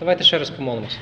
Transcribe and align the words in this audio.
Давайте 0.00 0.24
ще 0.24 0.38
раз 0.38 0.50
помолимося. 0.50 0.98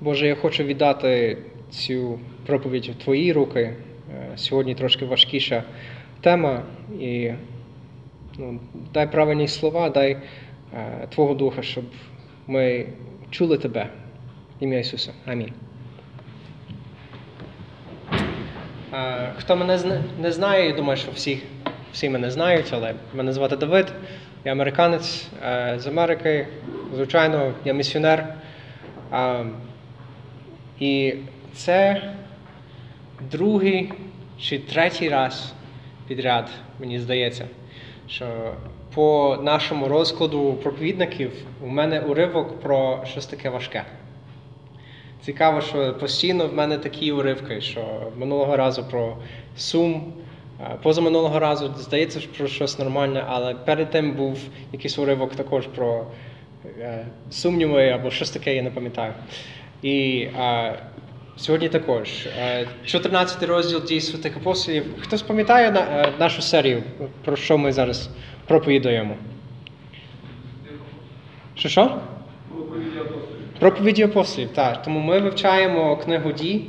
Боже, 0.00 0.26
я 0.26 0.34
хочу 0.34 0.64
віддати 0.64 1.38
цю 1.70 2.18
проповідь 2.46 2.86
в 2.86 2.94
Твої 2.94 3.32
руки. 3.32 3.60
Е, 3.60 4.32
Сьогодні 4.36 4.74
трошки 4.74 5.04
важкіша 5.04 5.64
тема. 6.20 6.62
І 7.00 7.32
ну, 8.38 8.60
дай 8.94 9.12
правильні 9.12 9.48
слова, 9.48 9.90
дай 9.90 10.16
е, 10.74 11.06
Твого 11.10 11.34
Духа, 11.34 11.62
щоб 11.62 11.84
ми 12.46 12.86
чули 13.30 13.58
Тебе. 13.58 13.90
Ім'я 14.60 14.78
Ісуса. 14.78 15.12
Амінь. 15.26 15.52
Е, 18.12 18.24
Хто 19.38 19.56
мене 19.56 19.78
не 20.20 20.32
знає, 20.32 20.66
я 20.66 20.76
думаю, 20.76 20.96
що 20.96 21.10
всі, 21.10 21.42
всі 21.92 22.10
мене 22.10 22.30
знають, 22.30 22.66
але 22.70 22.94
мене 23.14 23.32
звати 23.32 23.56
Давид, 23.56 23.92
я 24.44 24.52
американець 24.52 25.26
е, 25.46 25.74
з 25.78 25.86
Америки. 25.86 26.46
Звичайно, 26.94 27.52
я 27.64 27.72
місіонер. 27.72 28.34
І 30.80 31.14
це 31.52 32.02
другий 33.20 33.92
чи 34.40 34.58
третій 34.58 35.08
раз 35.08 35.52
підряд, 36.08 36.50
мені 36.80 36.98
здається, 36.98 37.44
що 38.08 38.54
по 38.94 39.38
нашому 39.42 39.88
розкладу 39.88 40.52
проповідників 40.52 41.32
у 41.62 41.68
мене 41.68 42.00
уривок 42.00 42.60
про 42.60 43.04
щось 43.06 43.26
таке 43.26 43.50
важке. 43.50 43.84
Цікаво, 45.24 45.60
що 45.60 45.94
постійно 45.94 46.46
в 46.46 46.54
мене 46.54 46.78
такі 46.78 47.12
уривки, 47.12 47.60
що 47.60 48.12
минулого 48.16 48.56
разу 48.56 48.84
про 48.84 49.16
сум, 49.56 50.12
позаминулого 50.82 51.38
разу 51.38 51.74
здається 51.78 52.20
про 52.38 52.46
щось 52.46 52.78
нормальне, 52.78 53.24
але 53.28 53.54
перед 53.54 53.90
тим 53.90 54.12
був 54.12 54.38
якийсь 54.72 54.98
уривок 54.98 55.34
також 55.34 55.66
про 55.66 56.06
е, 56.80 57.06
сумніви 57.30 57.88
або 57.88 58.10
щось 58.10 58.30
таке, 58.30 58.56
я 58.56 58.62
не 58.62 58.70
пам'ятаю. 58.70 59.12
І 59.82 60.28
е, 60.38 60.78
сьогодні 61.36 61.68
також. 61.68 62.26
Е, 62.38 62.66
14 62.84 63.42
розділ 63.42 63.84
дій 63.84 64.00
святих 64.00 64.36
апостолів. 64.36 64.84
Хтось 65.00 65.22
пам'ятає 65.22 65.70
на, 65.70 65.80
е, 65.80 66.12
нашу 66.18 66.42
серію, 66.42 66.82
про 67.24 67.36
що 67.36 67.58
ми 67.58 67.72
зараз 67.72 68.10
проповідуємо? 68.46 69.16
Що 71.54 71.68
що? 71.68 71.98
Проповіді 72.48 72.98
апостолів, 72.98 73.33
так. 74.54 74.82
Тому 74.82 75.00
ми 75.00 75.20
вивчаємо 75.20 75.96
книгу 75.96 76.32
дій 76.32 76.64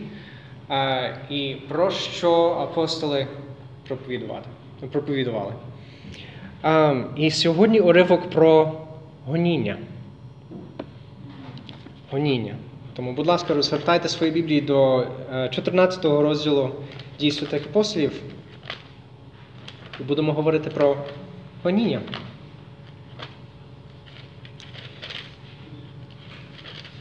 е, 0.72 1.18
і 1.30 1.56
про 1.68 1.92
що 1.92 2.34
апостоли 2.62 3.28
проповідували. 3.88 5.54
Е, 6.64 6.96
і 7.16 7.32
сьогодні 7.32 7.80
уривок 7.80 8.30
про 8.30 8.72
гоніння. 9.26 9.78
Гоніння. 12.12 12.56
Тому, 12.96 13.14
будь 13.14 13.28
ласка, 13.28 13.54
розгортайте 13.54 14.10
свої 14.10 14.32
Біблії 14.32 14.62
до 14.62 15.08
е, 15.34 15.50
14 15.50 16.06
розділу 16.06 16.70
дій 17.20 17.32
святих 17.32 17.66
апостолів. 17.66 18.12
І 20.00 20.04
будемо 20.04 20.34
говорити 20.34 20.70
про 20.70 20.98
гоніння. 21.64 22.02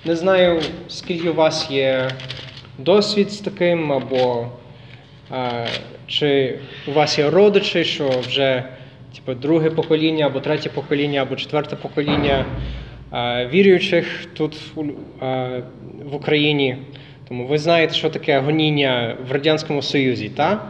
Не 0.07 0.17
знаю, 0.17 0.63
скільки 0.89 1.31
у 1.31 1.35
вас 1.35 1.71
є 1.71 2.11
досвід 2.79 3.33
з 3.33 3.39
таким, 3.39 3.93
або 3.93 4.47
е, 5.33 5.67
чи 6.07 6.59
у 6.89 6.93
вас 6.93 7.19
є 7.19 7.31
родичі, 7.31 7.85
що 7.85 8.09
вже 8.09 8.65
типу, 9.15 9.35
друге 9.35 9.71
покоління, 9.71 10.27
або 10.27 10.41
третє 10.41 10.69
покоління, 10.69 11.23
або 11.23 11.37
четверте 11.37 11.77
покоління 11.77 12.45
е, 13.13 13.49
віруючих 13.53 14.27
тут 14.37 14.57
у, 14.75 14.85
е, 15.25 15.63
в 16.05 16.15
Україні. 16.15 16.77
Тому 17.29 17.47
ви 17.47 17.59
знаєте, 17.59 17.95
що 17.95 18.11
таке 18.11 18.39
гоніння 18.39 19.17
в 19.29 19.33
Радянському 19.33 19.83
Союзі, 19.83 20.29
так? 20.29 20.69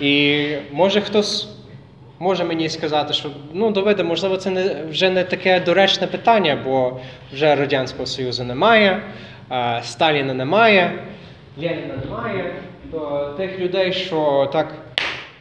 І 0.00 0.44
може 0.72 1.00
хтось 1.00 1.53
може 2.18 2.44
мені 2.44 2.68
сказати, 2.68 3.12
що 3.12 3.30
ну 3.52 3.70
Давиде, 3.70 4.02
можливо, 4.02 4.36
це 4.36 4.50
не 4.50 4.84
вже 4.84 5.10
не 5.10 5.24
таке 5.24 5.60
доречне 5.60 6.06
питання, 6.06 6.58
бо 6.64 7.00
вже 7.32 7.54
Радянського 7.54 8.06
Союзу 8.06 8.44
немає, 8.44 9.02
Сталіна 9.82 10.34
немає, 10.34 10.98
Леніна 11.58 11.94
немає. 12.04 12.54
То 12.92 13.34
тих 13.36 13.58
людей, 13.58 13.92
що 13.92 14.50
так 14.52 14.74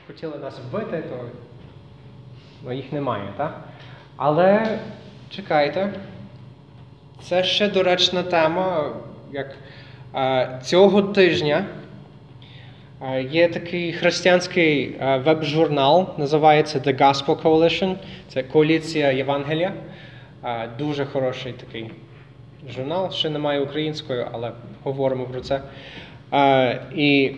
хотіли 0.07 0.37
нас 0.37 0.59
вбити, 0.69 1.03
то 1.09 1.15
ну, 2.65 2.73
їх 2.73 2.93
немає, 2.93 3.23
так? 3.37 3.59
Але 4.17 4.79
чекайте, 5.29 5.93
це 7.21 7.43
ще 7.43 7.67
доречна 7.67 8.23
тема, 8.23 8.89
як 9.31 9.55
цього 10.63 11.01
тижня. 11.01 11.65
Є 13.31 13.47
такий 13.47 13.93
християнський 13.93 14.95
веб-журнал, 15.25 16.09
називається 16.17 16.79
The 16.79 17.01
Gospel 17.01 17.41
Coalition. 17.41 17.95
Це 18.27 18.43
коаліція 18.43 19.11
Євангелія. 19.11 19.73
Дуже 20.79 21.05
хороший 21.05 21.53
такий 21.53 21.89
журнал. 22.75 23.11
Ще 23.11 23.29
немає 23.29 23.59
українською, 23.59 24.27
але 24.31 24.51
говоримо 24.83 25.25
про 25.25 25.41
це. 25.41 25.61
І 26.95 27.31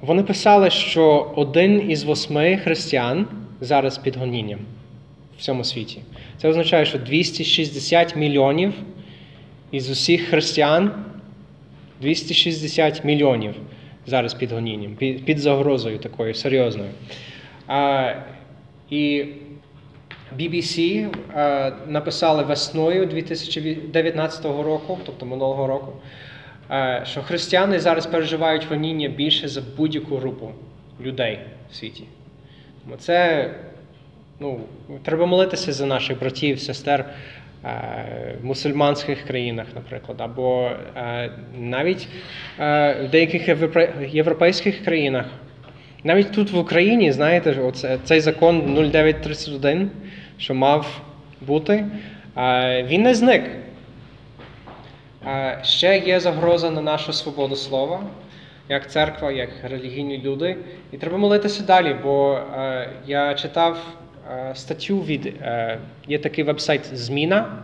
вони 0.00 0.22
писали, 0.22 0.70
що 0.70 1.32
один 1.36 1.90
із 1.90 2.04
восьми 2.04 2.56
християн 2.64 3.26
зараз 3.60 3.98
під 3.98 4.16
гонінням 4.16 4.58
в 5.36 5.38
всьому 5.38 5.64
світі. 5.64 6.00
Це 6.38 6.48
означає, 6.48 6.84
що 6.84 6.98
260 6.98 8.16
мільйонів 8.16 8.72
із 9.70 9.90
усіх 9.90 10.28
християн 10.28 10.92
260 12.00 13.04
мільйонів 13.04 13.54
зараз 14.06 14.34
під 14.34 14.52
гонінням, 14.52 14.94
під, 14.94 15.24
під 15.24 15.38
загрозою 15.38 15.98
такою 15.98 16.34
серйозною. 16.34 16.90
А, 17.66 18.12
і 18.90 19.24
BBC 20.38 21.08
а, 21.34 21.72
написали 21.86 22.42
весною 22.42 23.06
2019 23.06 24.44
року, 24.44 24.98
тобто 25.06 25.26
минулого 25.26 25.66
року, 25.66 25.92
а, 26.68 27.04
що 27.04 27.22
християни 27.22 27.80
зараз 27.80 28.06
переживають 28.06 28.68
гоніння 28.68 29.08
більше 29.08 29.48
за 29.48 29.62
будь-яку 29.76 30.16
групу 30.16 30.50
людей 31.00 31.38
в 31.70 31.74
світі. 31.74 32.04
Тому 32.84 32.96
це 32.96 33.50
ну, 34.40 34.60
треба 35.02 35.26
молитися 35.26 35.72
за 35.72 35.86
наших 35.86 36.18
братів, 36.18 36.60
сестер 36.60 37.14
в 37.62 38.44
мусульманських 38.44 39.22
країнах, 39.22 39.66
наприклад, 39.74 40.20
або 40.20 40.70
е, 40.96 41.30
навіть 41.58 42.08
е, 42.60 42.96
в 43.04 43.10
деяких 43.10 43.48
європейських 44.14 44.84
країнах. 44.84 45.26
Навіть 46.04 46.32
тут 46.32 46.50
в 46.50 46.58
Україні, 46.58 47.12
знаєте, 47.12 47.60
оце, 47.62 47.98
цей 48.04 48.20
закон 48.20 48.74
0931, 48.92 49.90
що 50.38 50.54
мав 50.54 51.00
бути, 51.40 51.86
е, 52.36 52.82
він 52.88 53.02
не 53.02 53.14
зник. 53.14 53.44
Е, 55.26 55.58
Ще 55.62 55.98
є 55.98 56.20
загроза 56.20 56.70
на 56.70 56.80
нашу 56.80 57.12
свободу 57.12 57.56
слова, 57.56 58.00
як 58.68 58.90
церква, 58.90 59.32
як 59.32 59.50
релігійні 59.62 60.18
люди. 60.18 60.56
І 60.92 60.96
треба 60.96 61.18
молитися 61.18 61.62
далі, 61.62 61.96
бо 62.02 62.34
е, 62.34 62.88
я 63.06 63.34
читав 63.34 63.78
е, 63.78 64.11
статтю 64.54 65.00
від 65.02 65.26
е, 65.26 65.78
є 66.08 66.18
такий 66.18 66.44
вебсайт 66.44 66.96
Зміна. 66.96 67.58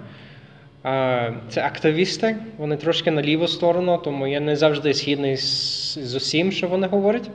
Е, 0.86 1.32
Це 1.48 1.62
активісти, 1.62 2.36
вони 2.58 2.76
трошки 2.76 3.10
на 3.10 3.22
ліву 3.22 3.48
сторону, 3.48 3.98
тому 4.04 4.26
я 4.26 4.40
не 4.40 4.56
завжди 4.56 4.92
згідний 4.92 5.36
з, 5.36 6.14
усім, 6.14 6.52
що 6.52 6.68
вони 6.68 6.86
говорять. 6.86 7.30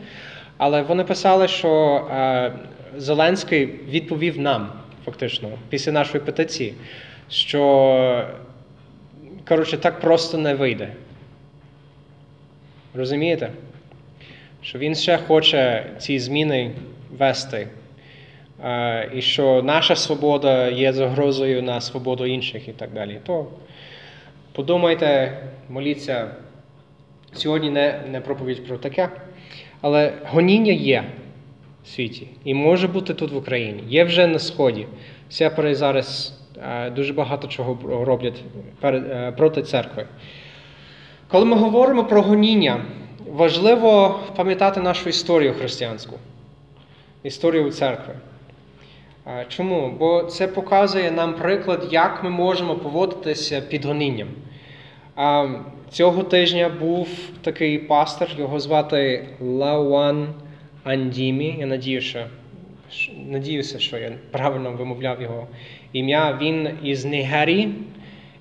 Але 0.58 0.82
вони 0.82 1.04
писали, 1.04 1.48
що 1.48 1.96
е, 2.12 2.52
Зеленський 2.97 3.66
відповів 3.66 4.40
нам, 4.40 4.70
фактично, 5.06 5.50
після 5.70 5.91
нашої 5.91 6.24
петиції, 6.24 6.74
що 7.29 8.28
коротше, 9.47 9.78
так 9.78 10.00
просто 10.00 10.38
не 10.38 10.53
вийде. 10.53 10.90
Розумієте? 12.94 13.50
Що 14.62 14.79
він 14.79 14.96
ще 14.96 15.18
хоче 15.18 15.86
ці 16.00 16.20
зміни 16.20 16.72
вести. 17.18 17.68
І 19.14 19.22
що 19.22 19.62
наша 19.64 19.96
свобода 19.96 20.70
є 20.70 20.94
загрозою 20.94 21.64
на 21.64 21.82
свободу 21.82 22.26
інших 22.26 22.68
і 22.68 22.72
так 22.72 22.94
далі. 22.94 23.20
То 23.26 23.48
подумайте, 24.54 25.38
моліться. 25.70 26.28
Сьогодні 27.34 27.70
не, 27.70 28.02
не 28.12 28.22
проповідь 28.22 28.68
про 28.68 28.78
таке, 28.78 29.10
але 29.82 30.14
гоніння 30.26 30.74
є 30.74 31.04
в 31.84 31.88
світі 31.88 32.28
і 32.44 32.54
може 32.54 32.88
бути 32.88 33.14
тут 33.14 33.32
в 33.32 33.38
Україні. 33.38 33.84
Є 33.88 34.04
вже 34.04 34.28
на 34.28 34.40
Сході. 34.40 34.88
Сепари 35.30 35.76
зараз 35.76 36.40
дуже 36.96 37.14
багато 37.14 37.48
чого 37.48 38.06
роблять 38.06 38.44
е, 38.84 39.34
проти 39.38 39.62
церкви. 39.64 40.08
Коли 41.28 41.46
ми 41.46 41.58
говоримо 41.58 42.06
про 42.06 42.22
гоніння, 42.22 42.86
важливо 43.32 44.20
пам'ятати 44.36 44.82
нашу 44.82 45.10
історію 45.10 45.54
християнську. 45.54 46.16
історію 47.24 47.72
церкви. 47.72 48.14
Чому? 49.47 49.96
Бо 49.99 50.23
це 50.23 50.47
показує 50.47 51.11
нам 51.11 51.34
приклад, 51.34 51.87
як 51.91 52.23
ми 52.23 52.29
можемо 52.29 52.75
поводитися 52.75 53.61
під 53.61 53.85
гонінням. 53.85 54.28
Цього 55.90 56.23
тижня 56.23 56.70
був 56.70 57.08
такий 57.41 57.78
пастор, 57.78 58.29
його 58.37 58.59
звати 58.59 59.28
Лауан 59.41 60.28
Андімі. 60.84 61.55
Я 61.59 61.66
надіюся, 61.66 62.28
надіюся, 63.28 63.79
що 63.79 63.97
я 63.97 64.11
правильно 64.31 64.72
вимовляв 64.72 65.22
його 65.22 65.47
ім'я. 65.93 66.37
Він 66.41 66.69
із 66.84 67.05
Нігерії. 67.05 67.76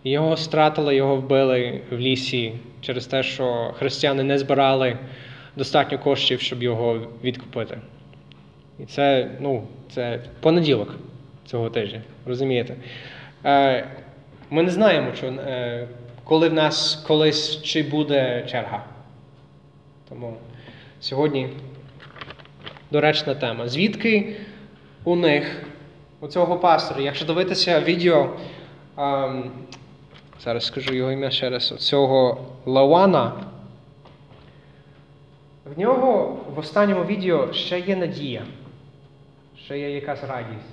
Його 0.05 0.37
стратили, 0.37 0.96
його 0.96 1.17
вбили 1.17 1.81
в 1.90 1.99
лісі 1.99 2.52
через 2.81 3.06
те, 3.06 3.23
що 3.23 3.75
християни 3.78 4.23
не 4.23 4.38
збирали 4.38 4.99
достатньо 5.56 5.99
коштів, 5.99 6.40
щоб 6.40 6.62
його 6.62 7.00
відкупити. 7.25 7.78
І 8.82 8.87
це 8.87 9.31
ну, 9.40 9.62
це 9.94 10.20
понеділок 10.40 10.94
цього 11.46 11.70
тижня. 11.70 12.02
Розумієте? 12.26 12.76
Е, 13.44 13.87
Ми 14.50 14.62
не 14.62 14.70
знаємо, 14.70 15.14
що, 15.14 15.26
е, 15.26 15.88
коли 16.25 16.49
в 16.49 16.52
нас 16.52 17.05
колись 17.06 17.62
чи 17.62 17.82
буде 17.82 18.46
черга. 18.50 18.84
Тому 20.08 20.37
сьогодні 21.00 21.49
доречна 22.90 23.34
тема. 23.34 23.69
Звідки 23.69 24.37
у 25.05 25.17
них, 25.17 25.67
у 26.20 26.28
цього 26.28 26.56
пастора, 26.56 27.00
якщо 27.00 27.26
дивитися 27.26 27.81
відео, 27.81 28.31
ем, 28.99 29.50
зараз 30.40 30.64
скажу 30.64 30.94
його 30.94 31.12
ім'я 31.12 31.31
ще 31.31 31.50
раз, 31.50 31.69
цього 31.78 32.44
Лауана, 32.67 33.32
в 35.76 35.81
нього 35.81 36.38
в 36.55 36.58
останньому 36.58 37.05
відео 37.05 37.52
ще 37.52 37.81
є 37.81 37.96
надія 37.96 38.43
що 39.64 39.75
є 39.75 39.91
якась 39.91 40.23
радість, 40.23 40.69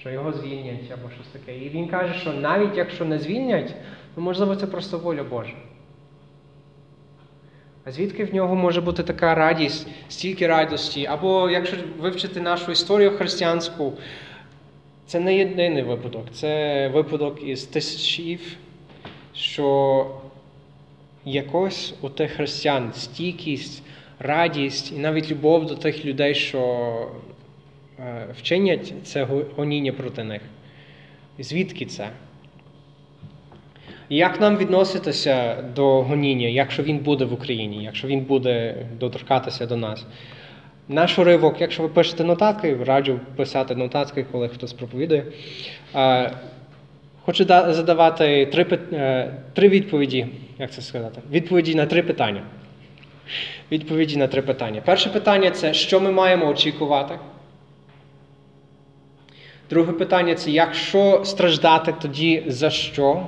що 0.00 0.10
його 0.10 0.32
звільнять 0.32 0.90
або 0.92 1.10
щось 1.14 1.26
таке. 1.26 1.58
І 1.58 1.68
він 1.68 1.88
каже, 1.88 2.14
що 2.20 2.32
навіть 2.32 2.76
якщо 2.76 3.04
не 3.04 3.18
звільнять, 3.18 3.74
то 4.14 4.20
можливо 4.20 4.56
це 4.56 4.66
просто 4.66 4.98
воля 4.98 5.22
Божа. 5.22 5.54
А 7.84 7.92
звідки 7.92 8.24
в 8.24 8.34
нього 8.34 8.54
може 8.54 8.80
бути 8.80 9.02
така 9.02 9.34
радість, 9.34 9.88
стільки 10.08 10.46
радості? 10.46 11.06
Або 11.06 11.50
якщо 11.50 11.76
вивчити 11.98 12.40
нашу 12.40 12.72
історію 12.72 13.10
християнську, 13.10 13.92
це 15.06 15.20
не 15.20 15.36
єдиний 15.36 15.82
випадок, 15.82 16.26
це 16.32 16.88
випадок 16.88 17.42
із 17.42 17.64
тисячів, 17.64 18.40
що 19.34 20.06
якось 21.24 21.94
у 22.00 22.08
тих 22.08 22.30
християн 22.30 22.92
стійкість, 22.92 23.82
радість 24.18 24.92
і 24.92 24.98
навіть 24.98 25.30
любов 25.30 25.66
до 25.66 25.74
тих 25.74 26.04
людей, 26.04 26.34
що 26.34 26.92
вчинять 28.38 28.94
це 29.04 29.26
гоніння 29.56 29.92
проти 29.92 30.24
них. 30.24 30.42
Звідки 31.38 31.86
це? 31.86 32.08
Як 34.08 34.40
нам 34.40 34.56
відноситися 34.56 35.62
до 35.76 36.02
гоніння, 36.02 36.48
якщо 36.48 36.82
він 36.82 36.98
буде 36.98 37.24
в 37.24 37.32
Україні, 37.32 37.84
якщо 37.84 38.08
він 38.08 38.20
буде 38.20 38.76
доторкатися 39.00 39.66
до 39.66 39.76
нас? 39.76 40.06
Наш 40.88 41.18
уривок, 41.18 41.60
якщо 41.60 41.82
ви 41.82 41.88
пишете 41.88 42.24
нотатки, 42.24 42.76
раджу 42.84 43.20
писати 43.36 43.74
нотатки, 43.74 44.26
коли 44.32 44.48
хтось 44.48 44.72
проповідує. 44.72 45.24
Е, 45.94 46.30
хочу 47.24 47.44
задавати 47.48 48.46
три 48.46 48.66
е, 48.92 49.34
три 49.52 49.68
відповіді, 49.68 50.26
як 50.58 50.70
це 50.70 50.82
сказати? 50.82 51.20
Відповіді 51.30 51.74
на 51.74 51.86
три 51.86 52.02
питання. 52.02 52.42
Відповіді 53.72 54.16
на 54.16 54.26
три 54.26 54.42
питання. 54.42 54.82
Перше 54.84 55.10
питання 55.10 55.50
це 55.50 55.74
що 55.74 56.00
ми 56.00 56.10
маємо 56.10 56.48
очікувати. 56.48 57.18
Друге 59.74 59.92
питання 59.92 60.34
це 60.34 60.50
якщо 60.50 61.24
страждати, 61.24 61.94
тоді 62.02 62.44
за 62.46 62.70
що? 62.70 63.26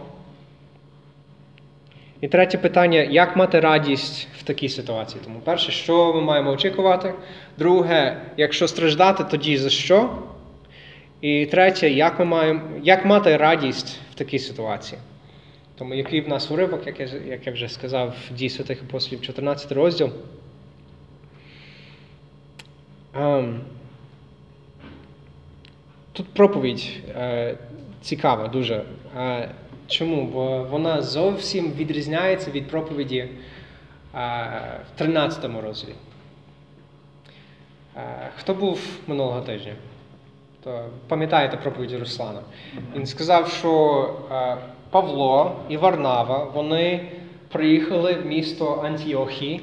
І 2.20 2.28
третє 2.28 2.58
питання, 2.58 3.00
як 3.02 3.36
мати 3.36 3.60
радість 3.60 4.28
в 4.38 4.42
такій 4.42 4.68
ситуації? 4.68 5.20
Тому 5.24 5.40
перше, 5.44 5.72
що 5.72 6.12
ми 6.12 6.20
маємо 6.20 6.50
очікувати. 6.50 7.14
Друге, 7.58 8.20
якщо 8.36 8.68
страждати, 8.68 9.24
тоді 9.24 9.56
за 9.56 9.70
що? 9.70 10.10
І 11.20 11.46
третє, 11.46 11.90
як 11.90 12.18
ми 12.18 12.24
маємо, 12.24 12.60
як 12.82 13.04
мати 13.04 13.36
радість 13.36 14.00
в 14.10 14.14
такій 14.14 14.38
ситуації? 14.38 15.00
Тому 15.78 15.94
який 15.94 16.20
в 16.20 16.28
нас 16.28 16.50
уривок, 16.50 16.86
як 16.86 17.00
я 17.00 17.08
як 17.28 17.46
я 17.46 17.52
вже 17.52 17.68
сказав, 17.68 18.14
в 18.30 18.34
дій 18.34 18.48
святих 18.48 18.82
апостолів 18.82 19.20
14 19.20 19.72
розділ. 19.72 20.10
Um, 23.14 23.58
Тут 26.16 26.34
проповідь 26.34 26.90
е, 27.16 27.56
цікава 28.00 28.48
дуже. 28.48 28.82
Е, 29.16 29.50
чому? 29.86 30.26
Бо 30.26 30.62
вона 30.62 31.02
зовсім 31.02 31.72
відрізняється 31.72 32.50
від 32.50 32.68
проповіді 32.68 33.18
е, 33.18 33.30
в 34.94 34.98
13 34.98 35.44
розділі. 35.62 35.94
Е, 37.96 38.30
хто 38.36 38.54
був 38.54 38.80
минулого 39.06 39.40
тижня? 39.40 39.72
То 40.64 40.88
пам'ятаєте 41.08 41.56
проповідь 41.56 41.92
Руслана? 41.92 42.40
Він 42.94 43.06
сказав, 43.06 43.48
що 43.48 44.14
е, 44.32 44.56
Павло 44.90 45.56
і 45.68 45.76
Варнава 45.76 46.44
вони 46.44 47.12
приїхали 47.48 48.14
в 48.14 48.26
місто 48.26 48.82
Антіохі, 48.84 49.60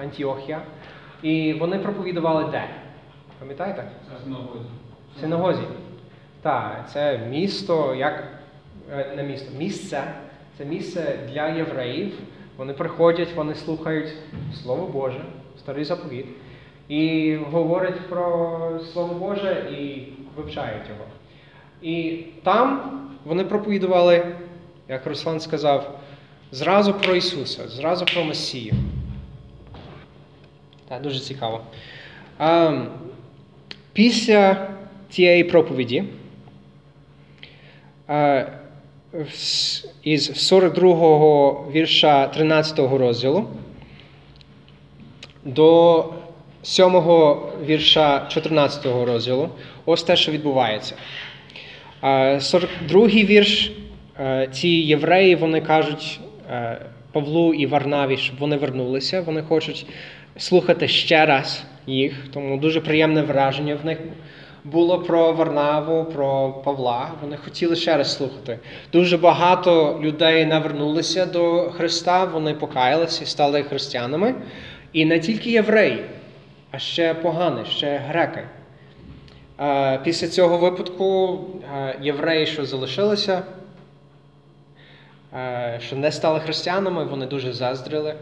Антіохія, 0.00 0.60
і 1.22 1.52
вони 1.52 1.78
проповідували 1.78 2.44
де? 2.50 2.64
Пам'ятаєте? 3.38 3.90
Синагозі. 5.20 5.62
Так, 6.42 6.84
це 6.92 7.18
місто, 7.30 7.94
як 7.94 8.24
е, 8.92 9.12
не 9.16 9.22
місто, 9.22 9.50
місце. 9.58 10.04
Це 10.58 10.64
місце 10.64 11.18
для 11.32 11.48
євреїв. 11.48 12.12
Вони 12.56 12.72
приходять, 12.72 13.34
вони 13.34 13.54
слухають 13.54 14.12
Слово 14.62 14.86
Боже, 14.86 15.20
старий 15.58 15.84
заповіт, 15.84 16.26
і 16.88 17.34
говорять 17.36 18.08
про 18.08 18.80
Слово 18.92 19.14
Боже 19.14 19.70
і 19.78 20.12
вивчають 20.36 20.88
його. 20.88 21.04
І 21.82 22.24
там 22.42 22.90
вони 23.24 23.44
проповідували, 23.44 24.26
як 24.88 25.06
Руслан 25.06 25.40
сказав, 25.40 25.98
зразу 26.52 26.94
про 26.94 27.14
Ісуса, 27.14 27.68
зразу 27.68 28.04
про 28.04 28.24
Месію. 28.24 28.74
Так, 30.88 31.02
дуже 31.02 31.20
цікаво. 31.20 31.60
Ем, 32.38 32.88
Після 33.92 34.68
цієї 35.10 35.44
проповіді 35.44 36.04
із 40.02 40.52
42-го 40.52 41.64
вірша 41.72 42.32
13-го 42.38 42.98
розділу 42.98 43.46
до 45.44 45.98
7-го 46.64 47.48
вірша 47.66 48.26
14 48.28 48.86
розділу. 48.86 49.48
Ось 49.86 50.02
те, 50.02 50.16
що 50.16 50.32
відбувається. 50.32 50.94
42-й 52.02 53.24
вірш. 53.24 53.72
Ці 54.52 54.68
євреї 54.68 55.34
вони 55.34 55.60
кажуть 55.60 56.20
Павлу 57.12 57.54
і 57.54 57.66
Варнаві, 57.66 58.16
щоб 58.16 58.38
вони 58.38 58.56
вернулися. 58.56 59.20
Вони 59.20 59.42
хочуть 59.42 59.86
слухати 60.36 60.88
ще 60.88 61.26
раз 61.26 61.64
їх, 61.86 62.28
тому 62.32 62.56
дуже 62.56 62.80
приємне 62.80 63.22
враження 63.22 63.74
в 63.82 63.86
них 63.86 63.98
було 64.72 64.98
про 64.98 65.32
Варнаву, 65.32 66.04
про 66.04 66.52
Павла. 66.64 67.10
Вони 67.22 67.36
хотіли 67.36 67.76
ще 67.76 67.96
раз 67.96 68.16
слухати. 68.16 68.58
Дуже 68.92 69.16
багато 69.16 70.00
людей 70.02 70.46
навернулися 70.46 71.26
до 71.26 71.70
Христа, 71.70 72.24
вони 72.24 72.54
покаялися 72.54 73.24
і 73.24 73.26
стали 73.26 73.62
християнами. 73.62 74.34
І 74.92 75.04
не 75.04 75.20
тільки 75.20 75.50
євреї, 75.50 76.04
а 76.70 76.78
ще 76.78 77.14
погани, 77.14 77.64
ще 77.64 77.96
греки. 77.96 78.42
Після 80.04 80.28
цього 80.28 80.58
випадку 80.58 81.40
євреї, 82.00 82.46
що 82.46 82.64
залишилися, 82.64 83.42
що 85.78 85.96
не 85.96 86.12
стали 86.12 86.40
християнами, 86.40 87.04
вони 87.04 87.26
дуже 87.26 87.52
заздрили. 87.52 88.14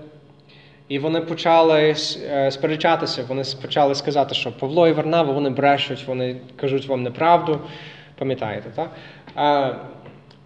І 0.89 0.99
вони 0.99 1.21
почали 1.21 1.95
е, 2.31 2.51
сперечатися, 2.51 3.25
вони 3.29 3.43
почали 3.63 3.95
сказати, 3.95 4.35
що 4.35 4.53
Павло 4.53 4.89
і 4.89 4.93
Варнава 4.93 5.33
вони 5.33 5.51
брешуть, 5.51 6.07
вони 6.07 6.37
кажуть 6.57 6.87
вам 6.87 7.03
неправду. 7.03 7.61
Пам'ятаєте, 8.19 8.71
так? 8.75 8.91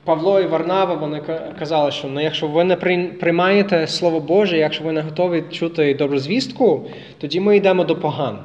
Павло 0.04 0.40
і 0.40 0.46
Варнава 0.46 0.94
вони 0.94 1.20
казали, 1.58 1.90
що 1.90 2.08
ну, 2.08 2.20
якщо 2.20 2.46
ви 2.46 2.64
не 2.64 2.76
приймаєте 3.20 3.86
Слово 3.86 4.20
Боже, 4.20 4.58
якщо 4.58 4.84
ви 4.84 4.92
не 4.92 5.00
готові 5.00 5.44
чути 5.50 5.94
доброзвістку, 5.94 6.90
тоді 7.20 7.40
ми 7.40 7.56
йдемо 7.56 7.84
до 7.84 7.96
поган. 7.96 8.38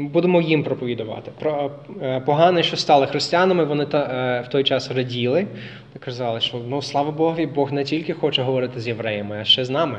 Ми 0.00 0.08
будемо 0.08 0.40
їм 0.40 0.64
проповідувати. 0.64 1.30
Про 1.38 1.70
е, 2.02 2.20
погани, 2.20 2.62
що 2.62 2.76
стали 2.76 3.06
християнами, 3.06 3.64
вони 3.64 3.86
та, 3.86 3.98
е, 3.98 4.40
в 4.40 4.48
той 4.48 4.64
час 4.64 4.90
раділи. 4.90 5.40
Вони 5.40 6.00
казали, 6.00 6.40
що 6.40 6.58
ну, 6.68 6.82
слава 6.82 7.10
Богові, 7.10 7.46
Бог 7.46 7.72
не 7.72 7.84
тільки 7.84 8.12
хоче 8.12 8.42
говорити 8.42 8.80
з 8.80 8.88
євреями, 8.88 9.38
а 9.40 9.44
ще 9.44 9.64
з 9.64 9.70
нами. 9.70 9.98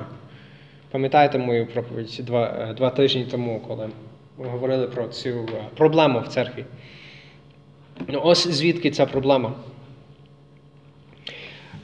Пам'ятаєте 0.92 1.38
мою 1.38 1.68
проповідь 1.68 2.20
два, 2.24 2.68
е, 2.70 2.74
два 2.74 2.90
тижні 2.90 3.26
тому, 3.32 3.62
коли 3.68 3.90
ми 4.38 4.48
говорили 4.48 4.88
про 4.88 5.08
цю 5.08 5.50
проблему 5.76 6.20
в 6.20 6.28
церкві? 6.28 6.66
Ну, 8.08 8.22
ось 8.24 8.48
звідки 8.48 8.92
ця 8.92 9.06
проблема. 9.06 9.52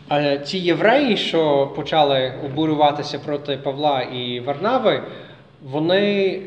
А 0.07 0.35
ті 0.35 0.59
євреї, 0.59 1.17
що 1.17 1.67
почали 1.75 2.33
обурюватися 2.45 3.19
проти 3.19 3.57
Павла 3.57 4.01
і 4.01 4.39
Варнави, 4.39 5.03
вони 5.63 6.41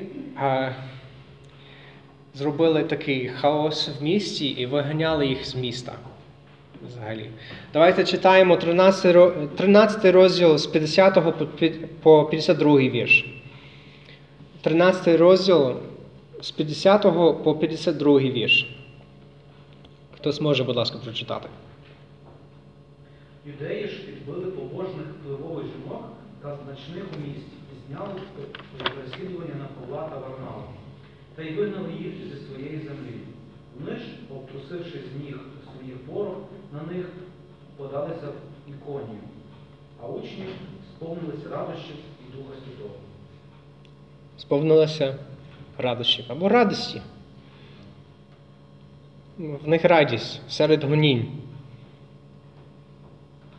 зробили 2.39 2.85
такий 2.85 3.29
хаос 3.29 3.89
в 4.01 4.03
місті 4.03 4.49
і 4.49 4.67
виганяли 4.67 5.27
їх 5.27 5.47
з 5.47 5.55
міста. 5.55 5.93
Взагалі. 6.89 7.31
Давайте 7.73 8.05
читаємо 8.05 8.57
13, 8.57 9.57
13 9.57 10.05
розділ 10.05 10.59
з 10.59 10.67
50 10.67 11.19
по 12.03 12.25
52 12.25 12.79
вірш. 12.79 13.27
13 14.61 15.21
розділ 15.21 15.77
з 16.41 16.51
50 16.51 17.03
по 17.45 17.55
52 17.61 18.19
вірш. 18.19 18.77
Хто 20.17 20.33
зможе, 20.33 20.65
будь 20.65 20.77
ласка, 20.77 20.99
прочитати? 21.05 21.49
Юдеї 23.47 23.89
ж 23.89 23.97
підбили 23.99 24.47
побожних 24.51 25.07
впливових 25.21 25.65
жінок 25.65 26.05
та 26.43 26.57
значних 26.65 27.05
у 27.17 27.29
місті 27.29 27.53
і 27.73 27.89
зняли 27.89 28.15
переслідування 28.79 29.55
на 29.55 29.65
Павла 29.65 30.09
та 30.09 30.17
Варнава, 30.17 30.65
та 31.39 31.45
й 31.45 31.55
вигнали 31.55 31.93
їх 31.93 32.13
зі 32.15 32.47
своєї 32.47 32.79
землі. 32.79 33.21
Вони 33.81 33.97
ж, 33.97 34.03
обтрусивши 34.37 34.99
з 34.99 35.25
ніг 35.25 35.37
своїх 35.73 35.99
порох, 35.99 36.37
на 36.73 36.93
них 36.93 37.07
подалися 37.77 38.27
в 38.27 38.71
іконію, 38.71 39.21
а 40.03 40.07
учні 40.07 40.45
сповнилися 40.91 41.49
радощів 41.51 41.97
і 42.21 42.37
Духа 42.37 42.55
Святого. 42.65 42.95
Сповнилося 44.39 45.17
радощів 45.79 46.25
або 46.29 46.49
радості. 46.49 47.03
В 49.39 49.69
них 49.69 49.85
радість 49.85 50.41
серед 50.49 50.85
гонінь. 50.85 51.27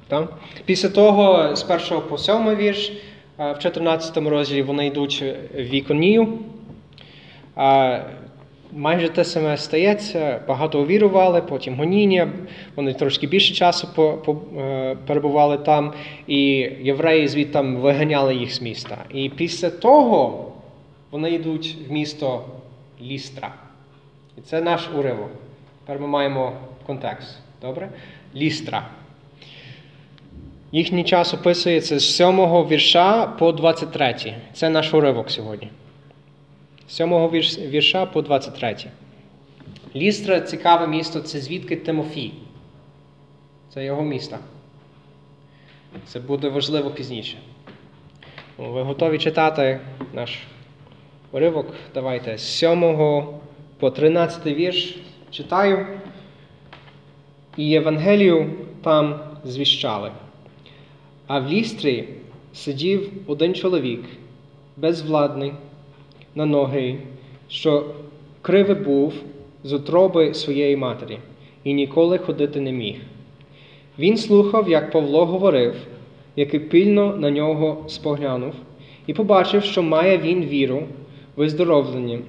Так? 0.07 0.33
Після 0.65 0.89
того, 0.89 1.55
з 1.55 1.63
першого 1.63 2.01
по 2.01 2.17
сьомий 2.17 2.55
вірш, 2.55 2.91
е, 3.39 3.53
в 3.53 3.59
14 3.59 4.29
розділі 4.29 4.61
вони 4.61 4.87
йдуть 4.87 5.21
в 5.53 5.73
Іконію. 5.73 6.39
А 7.61 7.99
Майже 8.73 9.09
те 9.09 9.25
саме 9.25 9.57
стається, 9.57 10.41
багато 10.47 10.81
увірували, 10.81 11.41
потім 11.41 11.75
гоніння, 11.75 12.31
вони 12.75 12.93
трошки 12.93 13.27
більше 13.27 13.53
часу 13.53 13.87
е, 14.57 14.95
перебували 15.07 15.57
там, 15.57 15.93
і 16.27 16.39
євреї 16.81 17.27
звідти 17.27 17.61
виганяли 17.61 18.35
їх 18.35 18.53
з 18.53 18.61
міста. 18.61 18.97
І 19.13 19.29
після 19.29 19.69
того 19.69 20.45
вони 21.11 21.31
йдуть 21.31 21.77
в 21.87 21.91
місто 21.91 22.45
Лістра. 23.01 23.53
І 24.37 24.41
це 24.41 24.61
наш 24.61 24.89
уривок. 24.97 25.29
Тепер 25.85 26.01
ми 26.01 26.07
маємо 26.07 26.53
контекст. 26.85 27.37
Добре? 27.61 27.89
Лістра. 28.35 28.87
Їхній 30.71 31.03
час 31.03 31.33
описується 31.33 31.99
з 31.99 32.15
7 32.15 32.37
вірша 32.39 33.27
по 33.27 33.51
23. 33.51 34.15
Це 34.53 34.69
наш 34.69 34.93
уривок 34.93 35.31
сьогодні. 35.31 35.69
З 36.89 36.93
7 36.93 37.27
вірша 37.69 38.05
по 38.05 38.21
23. 38.21 38.75
Лістра 39.95 40.41
цікаве 40.41 40.87
місто 40.87 41.19
це 41.19 41.39
звідки 41.39 41.75
Тимофій. 41.75 42.31
Це 43.73 43.85
його 43.85 44.01
місто. 44.01 44.37
Це 46.05 46.19
буде 46.19 46.49
важливо 46.49 46.89
пізніше. 46.89 47.37
Ви 48.57 48.81
готові 48.81 49.17
читати 49.17 49.79
наш 50.13 50.39
уривок? 51.31 51.73
Давайте 51.93 52.37
з 52.37 52.57
7 52.57 53.23
по 53.79 53.91
13 53.91 54.45
вірш 54.45 54.97
читаю. 55.31 55.87
І 57.57 57.65
Євангелію 57.67 58.53
там 58.83 59.19
звіщали. 59.45 60.11
А 61.27 61.39
в 61.39 61.47
лістрі 61.47 62.09
сидів 62.53 63.11
один 63.27 63.55
чоловік, 63.55 64.05
безвладний, 64.77 65.53
на 66.39 66.45
ноги, 66.45 66.95
що 67.49 67.85
кривий 68.41 68.75
був 68.75 69.13
з 69.63 69.73
утроби 69.73 70.33
своєї 70.33 70.77
матері, 70.77 71.17
і 71.63 71.73
ніколи 71.73 72.17
ходити 72.17 72.61
не 72.61 72.71
міг. 72.71 72.95
Він 73.99 74.17
слухав, 74.17 74.69
як 74.69 74.91
Павло 74.91 75.25
говорив, 75.25 75.75
який 76.35 76.59
пильно 76.59 77.15
на 77.15 77.31
нього 77.31 77.83
споглянув, 77.87 78.53
і 79.07 79.13
побачив, 79.13 79.63
що 79.63 79.83
має 79.83 80.17
він 80.17 80.45
віру 80.45 80.83
виздоровленим, 81.35 82.21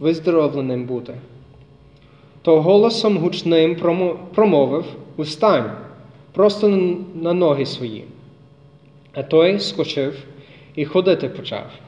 виздоровленим 0.00 0.84
бути. 0.84 1.14
То 2.42 2.60
голосом 2.60 3.18
гучним 3.18 3.76
промовив 4.34 4.84
Устань, 5.16 5.70
просто 6.32 6.68
на 7.14 7.32
ноги 7.32 7.66
свої. 7.66 8.04
А 9.14 9.22
той 9.22 9.58
скочив 9.58 10.14
і 10.74 10.84
ходити 10.84 11.28
почав. 11.28 11.83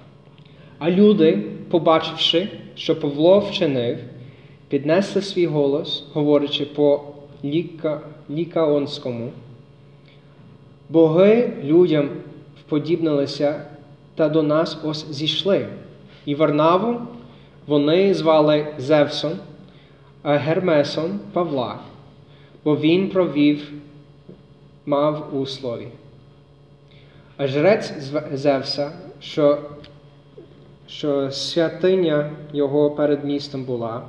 А 0.78 0.90
люди, 0.90 1.42
побачивши, 1.70 2.48
що 2.74 3.00
Павло 3.00 3.38
вчинив, 3.38 3.98
піднесли 4.68 5.22
свій 5.22 5.46
голос, 5.46 6.04
говорячи 6.12 6.64
по 6.64 7.00
ліка, 7.44 8.00
лікаонському. 8.30 9.30
Боги 10.88 11.52
людям 11.64 12.08
вподібнилися 12.60 13.62
та 14.14 14.28
до 14.28 14.42
нас 14.42 14.78
ось 14.84 15.10
зійшли. 15.10 15.66
І 16.24 16.34
Варнаву 16.34 17.00
вони 17.66 18.14
звали 18.14 18.66
Зевсом, 18.78 19.32
а 20.22 20.36
Гермесом 20.36 21.20
Павла, 21.32 21.78
бо 22.64 22.76
він 22.76 23.08
провів 23.08 23.72
мав 24.86 25.36
у 25.36 25.46
слові. 25.46 25.88
А 27.36 27.46
жрець 27.46 27.92
Зевса, 28.32 28.92
що 29.20 29.58
що 30.88 31.30
святиня 31.30 32.30
його 32.52 32.90
перед 32.90 33.24
містом 33.24 33.64
була, 33.64 34.02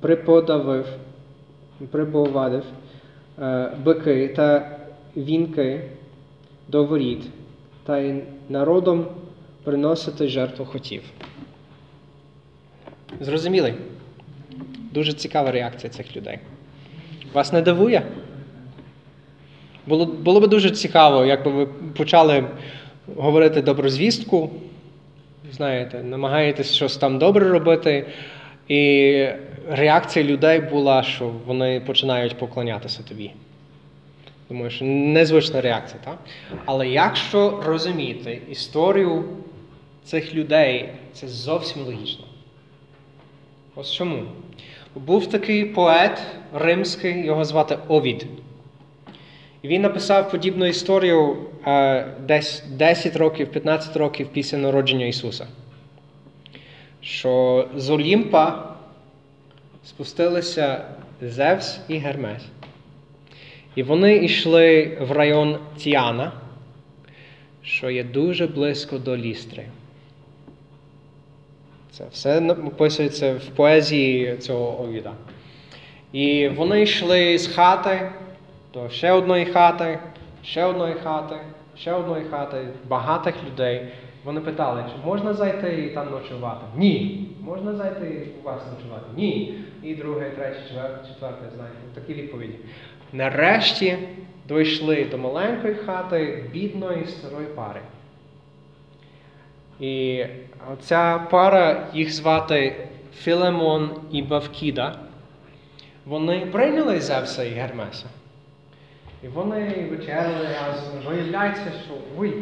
приподавив, 0.00 0.86
припровадив 1.90 2.64
е, 3.38 3.72
бики 3.84 4.28
та 4.28 4.78
вінки 5.16 5.90
до 6.68 6.84
воріт, 6.84 7.22
та 7.84 7.98
й 7.98 8.22
народом 8.48 9.06
приносити 9.64 10.28
жертву 10.28 10.64
хотів. 10.64 11.02
Зрозуміли? 13.20 13.74
Дуже 14.92 15.12
цікава 15.12 15.50
реакція 15.50 15.92
цих 15.92 16.16
людей. 16.16 16.38
Вас 17.32 17.52
не 17.52 17.62
дивує? 17.62 18.02
Було 19.86 20.06
було 20.06 20.40
б 20.40 20.48
дуже 20.48 20.70
цікаво, 20.70 21.24
якби 21.24 21.50
ви 21.50 21.66
почали 21.96 22.44
говорити 23.16 23.62
доброзвістку, 23.62 24.50
знаєте, 25.52 26.02
намагаєтесь 26.02 26.74
щось 26.74 26.96
там 26.96 27.18
добре 27.18 27.48
робити, 27.48 28.06
і 28.68 29.28
реакція 29.68 30.24
людей 30.24 30.60
була, 30.60 31.02
що 31.02 31.30
вони 31.46 31.80
починають 31.80 32.38
поклонятися 32.38 33.02
тобі. 33.02 33.30
Думаю, 34.48 34.70
що 34.70 34.84
незвична 34.84 35.60
реакція, 35.60 36.00
так? 36.04 36.18
Але 36.64 36.88
якщо 36.88 37.62
розуміти 37.66 38.42
історію 38.50 39.24
цих 40.04 40.34
людей, 40.34 40.88
це 41.12 41.28
зовсім 41.28 41.82
логічно. 41.82 42.24
Ось 43.74 43.92
чому? 43.92 44.22
Був 44.94 45.26
такий 45.26 45.64
поет 45.64 46.22
римський, 46.54 47.26
його 47.26 47.44
звати 47.44 47.78
Овід. 47.88 48.26
І 49.62 49.68
він 49.68 49.82
написав 49.82 50.30
подібну 50.30 50.66
історію 50.66 51.36
е, 51.66 52.06
десь 52.26 52.64
10 52.70 53.16
років, 53.16 53.48
15 53.48 53.96
років 53.96 54.28
після 54.32 54.58
народження 54.58 55.06
Ісуса. 55.06 55.46
Що 57.00 57.68
з 57.76 57.90
Олімпа 57.90 58.74
спустилися 59.84 60.84
Зевс 61.22 61.80
і 61.88 61.96
Гермес. 61.96 62.42
І 63.74 63.82
вони 63.82 64.16
йшли 64.16 64.98
в 65.00 65.12
район 65.12 65.58
Тіана, 65.76 66.32
що 67.62 67.90
є 67.90 68.04
дуже 68.04 68.46
близько 68.46 68.98
до 68.98 69.16
Лістри. 69.16 69.64
Це 71.90 72.04
все 72.12 72.50
описується 72.50 73.34
в 73.34 73.56
поезії 73.56 74.36
цього 74.36 74.82
Овіда. 74.82 75.12
І 76.12 76.48
вони 76.48 76.82
йшли 76.82 77.38
з 77.38 77.46
хати 77.46 78.10
до 78.74 78.88
ще 78.88 79.12
одної 79.12 79.46
хати, 79.46 79.98
ще 80.44 80.64
одної 80.64 80.94
хати, 80.94 81.36
ще 81.76 81.92
одної 81.92 82.24
хати, 82.24 82.68
багатих 82.88 83.34
людей. 83.46 83.88
Вони 84.24 84.40
питали, 84.40 84.84
чи 84.88 85.06
можна 85.06 85.34
зайти 85.34 85.84
і 85.84 85.90
там 85.90 86.10
ночувати? 86.10 86.64
Ні. 86.76 87.26
Можна 87.40 87.74
зайти 87.74 88.26
у 88.42 88.46
вас 88.46 88.62
ночувати? 88.76 89.06
Ні. 89.16 89.54
І 89.82 89.94
друге, 89.94 90.30
третє, 90.30 90.60
четверте, 90.68 91.08
четверте, 91.08 91.44
знаєте, 91.56 91.76
такі 91.94 92.14
відповіді. 92.14 92.54
Нарешті 93.12 93.98
дійшли 94.48 95.04
до 95.04 95.18
маленької 95.18 95.74
хати 95.74 96.44
бідної 96.52 97.06
старої 97.06 97.46
пари. 97.46 97.80
І 99.80 100.24
ця 100.80 101.26
пара, 101.30 101.86
їх 101.94 102.12
звати 102.12 102.76
Філемон 103.14 103.90
і 104.10 104.22
Бавкіда, 104.22 104.98
вони 106.06 106.46
прийняли 106.46 107.00
Зевса 107.00 107.44
і 107.44 107.50
Гермеса. 107.50 108.06
І 109.24 109.28
вони 109.28 109.88
вечеряли 109.90 110.48
разом. 110.66 110.94
Виявляється, 111.06 111.72
що 111.84 111.94
ой, 112.18 112.32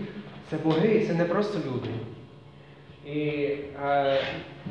це 0.51 0.57
боги, 0.57 1.05
це 1.07 1.15
не 1.15 1.25
просто 1.25 1.59
люди. 1.59 1.91
І 3.07 3.29
е, 3.85 4.19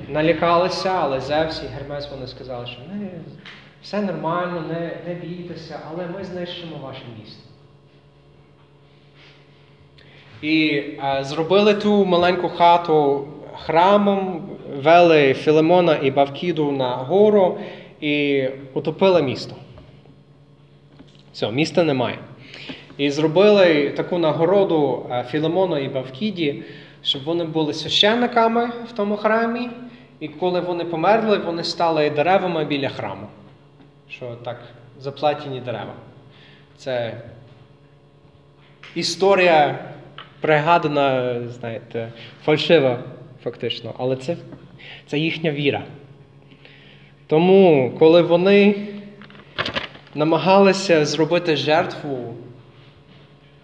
налякалися, 0.10 0.90
але 1.02 1.20
Зевс 1.20 1.64
і 1.64 1.68
Гермес 1.68 2.10
вони 2.12 2.28
сказали, 2.28 2.68
що 2.68 2.82
не, 2.94 3.10
все 3.84 4.02
нормально, 4.02 4.64
не, 4.70 4.92
не 5.08 5.14
бійтеся, 5.14 5.80
але 5.92 6.08
ми 6.08 6.24
знищимо 6.24 6.78
ваше 6.84 7.02
місто. 7.20 7.42
І 10.42 10.68
е, 10.68 11.24
зробили 11.24 11.74
ту 11.74 12.06
маленьку 12.06 12.50
хату 12.50 13.28
храмом, 13.66 14.50
вели 14.76 15.34
Філемона 15.34 15.98
і 16.02 16.12
Бавкіду 16.12 16.72
на 16.72 16.90
гору 16.96 17.58
і 18.02 18.48
утопили 18.74 19.22
місто. 19.22 19.56
Все, 21.36 21.52
міста 21.52 21.84
немає. 21.84 22.18
І 22.98 23.10
зробили 23.10 23.90
таку 23.90 24.18
нагороду 24.18 25.06
е, 25.12 25.24
і 25.80 25.88
Бавкіді, 25.88 26.64
щоб 27.04 27.24
вони 27.24 27.44
були 27.44 27.74
священниками 27.74 28.66
в 28.66 28.92
тому 28.92 29.18
храмі, 29.18 29.70
і 30.20 30.28
коли 30.28 30.60
вони 30.60 30.86
померли, 30.86 31.38
вони 31.38 31.64
стали 31.64 32.10
деревами 32.10 32.66
біля 32.66 32.90
храму. 32.90 33.28
Що 34.10 34.36
так, 34.46 34.60
заплетені 35.00 35.60
дерева. 35.60 35.94
Це 36.78 37.22
історія 38.96 39.80
пригадана, 40.42 41.36
знаєте, 41.50 42.12
фальшива, 42.44 43.00
фактично, 43.44 43.94
але 43.98 44.16
це, 44.16 44.38
це 45.08 45.20
їхня 45.20 45.52
віра. 45.52 45.84
Тому, 47.28 47.92
коли 48.00 48.22
вони 48.22 48.76
намагалися 50.16 51.06
зробити 51.06 51.56
жертву 51.56 52.34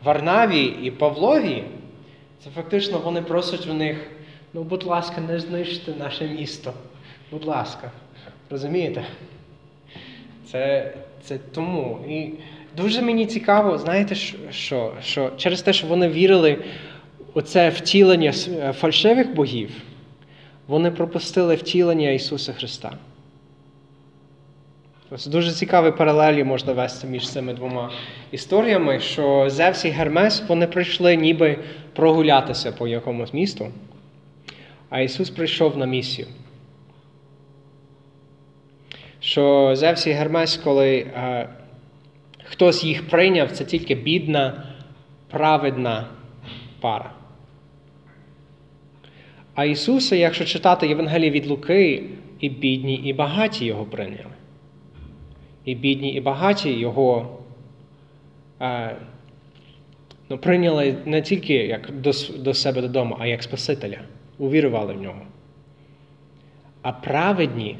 Варнаві 0.03 0.63
і 0.83 0.91
Павлові, 0.91 1.63
це 2.43 2.49
фактично 2.49 2.99
вони 2.99 3.21
просять 3.21 3.67
у 3.67 3.73
них, 3.73 3.97
ну, 4.53 4.63
будь 4.63 4.83
ласка, 4.83 5.21
не 5.21 5.39
знищте 5.39 5.93
наше 5.99 6.27
місто. 6.27 6.73
Будь 7.31 7.45
ласка. 7.45 7.91
Розумієте? 8.49 9.03
Це 10.51 10.93
це 11.23 11.37
тому. 11.37 11.99
І 12.09 12.29
дуже 12.77 13.01
мені 13.01 13.25
цікаво, 13.25 13.77
знаєте, 13.77 14.15
що 14.51 14.93
що 15.01 15.31
через 15.37 15.61
те, 15.61 15.73
що 15.73 15.87
вони 15.87 16.09
вірили 16.09 16.57
у 17.33 17.41
це 17.41 17.69
втілення 17.69 18.31
фальшивих 18.73 19.35
богів, 19.35 19.69
вони 20.67 20.91
пропустили 20.91 21.55
втілення 21.55 22.09
Ісуса 22.09 22.53
Христа. 22.53 22.97
Ось 25.13 25.25
дуже 25.25 25.51
цікаві 25.51 25.91
паралелі 25.91 26.43
можна 26.43 26.73
вести 26.73 27.07
між 27.07 27.29
цими 27.29 27.53
двома 27.53 27.91
історіями, 28.31 28.99
що 28.99 29.49
Зевс 29.49 29.85
і 29.85 29.89
Гермес 29.89 30.43
вони 30.47 30.67
прийшли 30.67 31.15
ніби 31.15 31.57
прогулятися 31.93 32.71
по 32.71 32.87
якомусь 32.87 33.33
місту, 33.33 33.67
а 34.89 34.99
Ісус 34.99 35.29
прийшов 35.29 35.77
на 35.77 35.85
місію. 35.85 36.27
Що 39.19 39.71
Зевс 39.75 40.07
і 40.07 40.11
Гермес, 40.11 40.57
коли 40.57 40.97
е, 40.97 41.49
хтось 42.43 42.83
їх 42.83 43.09
прийняв, 43.09 43.51
це 43.51 43.65
тільки 43.65 43.95
бідна, 43.95 44.63
праведна 45.29 46.07
пара. 46.79 47.11
А 49.55 49.65
Ісуса, 49.65 50.15
якщо 50.15 50.45
читати 50.45 50.87
Євангеліє 50.87 51.31
від 51.31 51.45
Луки, 51.45 52.03
і 52.39 52.49
бідні, 52.49 52.95
і 52.95 53.13
багаті 53.13 53.65
його 53.65 53.85
прийняли 53.85 54.30
і 55.65 55.75
бідні, 55.75 56.13
і 56.13 56.21
багаті 56.21 56.71
його 56.79 57.39
е, 58.61 58.95
ну, 60.29 60.37
прийняли 60.37 60.97
не 61.05 61.21
тільки 61.21 61.53
як 61.53 61.91
до, 61.91 62.11
до 62.37 62.53
себе 62.53 62.81
додому, 62.81 63.17
а 63.19 63.27
як 63.27 63.43
Спасителя, 63.43 63.99
увірували 64.37 64.93
в 64.93 65.01
нього. 65.01 65.21
А 66.81 66.91
праведні 66.91 67.77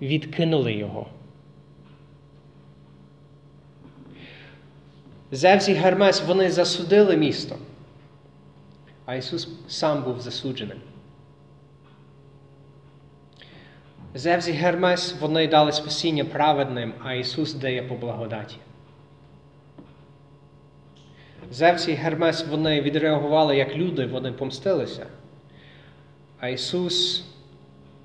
відкинули 0.00 0.72
його. 0.72 1.06
Зевс 5.30 5.68
і 5.68 5.72
Гермес 5.72 6.22
вони 6.26 6.50
засудили 6.50 7.16
місто, 7.16 7.56
а 9.06 9.14
Ісус 9.14 9.48
сам 9.68 10.02
був 10.02 10.20
засудженим. 10.20 10.78
Зевс 14.14 14.48
і 14.48 14.52
Гермес 14.52 15.14
вони 15.20 15.48
дали 15.48 15.72
спасіння 15.72 16.24
праведним, 16.24 16.94
а 17.04 17.14
Ісус 17.14 17.54
дає 17.54 17.82
по 17.82 17.94
благодаті. 17.94 18.56
Зевс 21.50 21.88
і 21.88 21.92
Гермес 21.92 22.46
вони 22.46 22.80
відреагували 22.80 23.56
як 23.56 23.76
люди, 23.76 24.06
вони 24.06 24.32
помстилися. 24.32 25.06
А 26.40 26.48
Ісус 26.48 27.24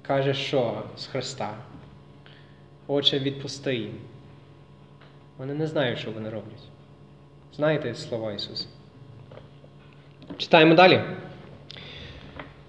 каже, 0.02 0.34
що 0.34 0.84
з 0.98 1.06
Христа. 1.06 1.54
Отче, 2.88 3.20
відпусти 3.20 3.76
їм. 3.76 3.94
Вони 5.38 5.54
не 5.54 5.68
знають, 5.68 6.00
що 6.00 6.12
вони 6.12 6.30
роблять. 6.30 6.64
Знаєте 7.56 7.96
слова 7.96 8.34
Ісуса? 8.34 8.66
Читаємо 10.38 10.76
далі. 10.76 11.02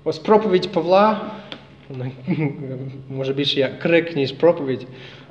Ось 0.05 0.19
проповідь 0.19 0.73
Павла 0.73 1.31
може 3.09 3.33
більше 3.33 3.61
як 3.61 3.79
крик, 3.79 4.17
ніж 4.17 4.33
проповідь, 4.33 4.87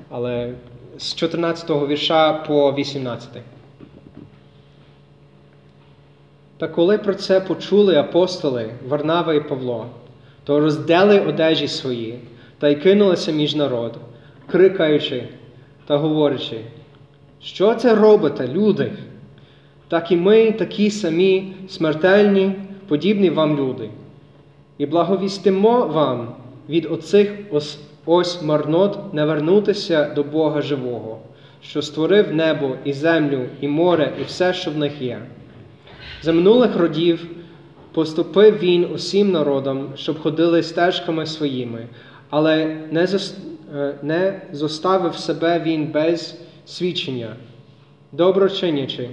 але 0.09 0.53
з 0.97 1.15
14 1.15 1.69
го 1.69 1.87
вірша 1.87 2.33
по 2.33 2.73
18. 2.73 3.29
Та 6.57 6.67
коли 6.67 6.97
про 6.97 7.13
це 7.13 7.41
почули 7.41 7.95
апостоли 7.95 8.69
Варнава 8.87 9.33
і 9.33 9.49
Павло, 9.49 9.85
то 10.43 10.59
роздели 10.59 11.19
одежі 11.19 11.67
свої 11.67 12.19
та 12.59 12.69
й 12.69 12.75
кинулися 12.75 13.31
між 13.31 13.55
народ, 13.55 13.97
крикаючи 14.47 15.23
та 15.85 15.97
говорячи, 15.97 16.59
що 17.41 17.75
це 17.75 17.95
робите, 17.95 18.47
люди? 18.47 18.91
Так 19.87 20.11
і 20.11 20.15
ми, 20.15 20.51
такі 20.51 20.91
самі 20.91 21.53
смертельні, 21.69 22.55
подібні 22.87 23.29
вам 23.29 23.57
люди, 23.57 23.89
і 24.77 24.85
благовістимо 24.85 25.85
вам 25.85 26.35
від 26.69 26.85
оцих 26.85 27.33
ось, 27.51 27.79
ось 28.05 28.41
марнот 28.41 29.13
не 29.13 29.25
вернутися 29.25 30.13
до 30.15 30.23
Бога 30.23 30.61
живого, 30.61 31.19
що 31.61 31.81
створив 31.81 32.35
небо 32.35 32.75
і 32.85 32.93
землю, 32.93 33.45
і 33.61 33.67
море, 33.67 34.13
і 34.21 34.23
все, 34.23 34.53
що 34.53 34.71
в 34.71 34.77
них 34.77 35.01
є. 35.01 35.21
За 36.21 36.33
минулих 36.33 36.77
родів 36.77 37.27
поступив 37.91 38.57
він 38.57 38.85
усім 38.93 39.31
народам, 39.31 39.89
щоб 39.95 40.19
ходили 40.19 40.63
стежками 40.63 41.25
своїми, 41.25 41.87
але 42.29 42.77
не 42.91 43.07
е, 43.75 43.95
не 44.03 44.41
зоставив 44.51 45.15
себе 45.15 45.59
він 45.65 45.87
без 45.91 46.41
свідчення, 46.65 47.35
доброчинячи, 48.11 49.09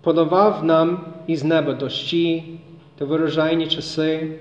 подавав 0.00 0.64
нам 0.64 1.14
із 1.26 1.44
неба 1.44 1.72
дощі 1.72 2.58
та 2.98 3.04
вирожайні 3.04 3.66
часи 3.66 4.32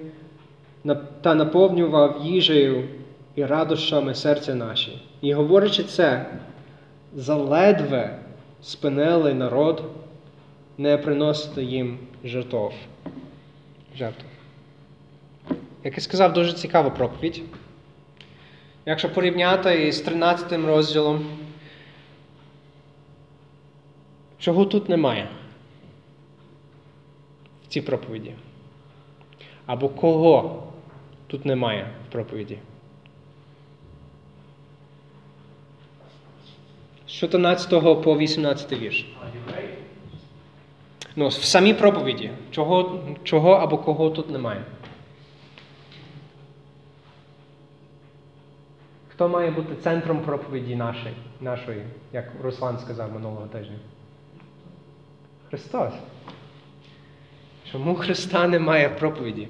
та 1.21 1.35
наповнював 1.35 2.25
їжею 2.25 2.87
і 3.35 3.45
радощами 3.45 4.15
серця 4.15 4.55
наші. 4.55 5.01
І 5.21 5.33
говорячи 5.33 5.83
це, 5.83 6.25
заледве 7.15 8.19
спинили 8.61 9.33
народ 9.33 9.83
не 10.77 10.97
приносити 10.97 11.63
їм 11.63 11.97
жертв. 12.23 12.73
жертв. 13.97 14.25
Як 15.83 15.93
я 15.93 16.01
сказав, 16.03 16.33
дуже 16.33 16.53
цікава 16.53 16.89
проповідь. 16.89 17.43
Якщо 18.85 19.13
порівняти 19.13 19.87
із 19.87 20.01
13 20.01 20.65
розділом, 20.65 21.25
чого 24.37 24.65
тут 24.65 24.89
немає 24.89 25.27
в 27.63 27.67
цій 27.67 27.81
проповіді? 27.81 28.33
Або 29.65 29.89
кого 29.89 30.63
тут 31.27 31.45
немає 31.45 31.87
в 32.07 32.11
проповіді. 32.11 32.59
З 37.07 37.11
14 37.11 38.03
по 38.03 38.17
18 38.17 38.71
вірш. 38.71 39.05
Ну, 41.15 41.27
в 41.27 41.33
самій 41.33 41.73
проповіді. 41.73 42.31
Чого 42.51 42.99
чого 43.23 43.51
або 43.51 43.77
кого 43.77 44.09
тут 44.09 44.29
немає? 44.29 44.63
Хто 49.15 49.29
має 49.29 49.51
бути 49.51 49.75
центром 49.83 50.19
проповіді 50.19 50.75
нашої, 50.75 51.13
нашої, 51.41 51.83
як 52.13 52.31
Руслан 52.43 52.79
сказав 52.79 53.13
минулого 53.13 53.47
тижня? 53.47 53.75
Христос. 55.49 55.93
Чому 57.71 57.95
Христа 57.95 58.47
немає 58.47 58.87
в 58.87 58.99
проповіді? 58.99 59.47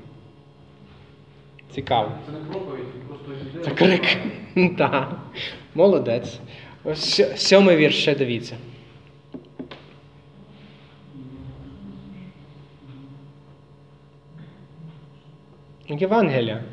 Цікаво. 1.75 2.11
Це 2.25 2.31
не 2.31 2.39
проповідь, 2.39 2.85
просто. 3.07 3.25
Це 3.63 3.71
крик. 3.71 4.17
Так. 4.77 5.19
Молодець. 5.75 6.39
Ось 6.83 7.21
сьомий 7.35 7.77
вірш 7.77 8.01
ще 8.01 8.15
дивіться. 8.15 8.55
Євангелія. 15.87 16.63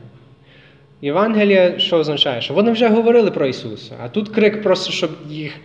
Євангелія 1.00 1.78
що 1.78 1.96
означає? 1.96 2.40
Що 2.40 2.54
вони 2.54 2.72
вже 2.72 2.88
говорили 2.88 3.30
про 3.30 3.46
Ісуса, 3.46 3.96
а 4.02 4.08
тут 4.08 4.28
крик 4.28 4.62
просто, 4.62 4.92
щоб 4.92 5.10
їх, 5.28 5.60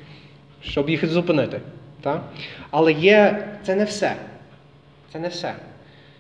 щоб 0.62 0.90
їх 0.90 1.08
зупинити. 1.08 1.62
Так? 2.02 2.24
Але 2.72 2.94
є, 2.94 3.48
це 3.64 3.76
не 3.76 3.86
все. 3.86 4.16
Це 5.14 5.20
не 5.20 5.28
все. 5.28 5.54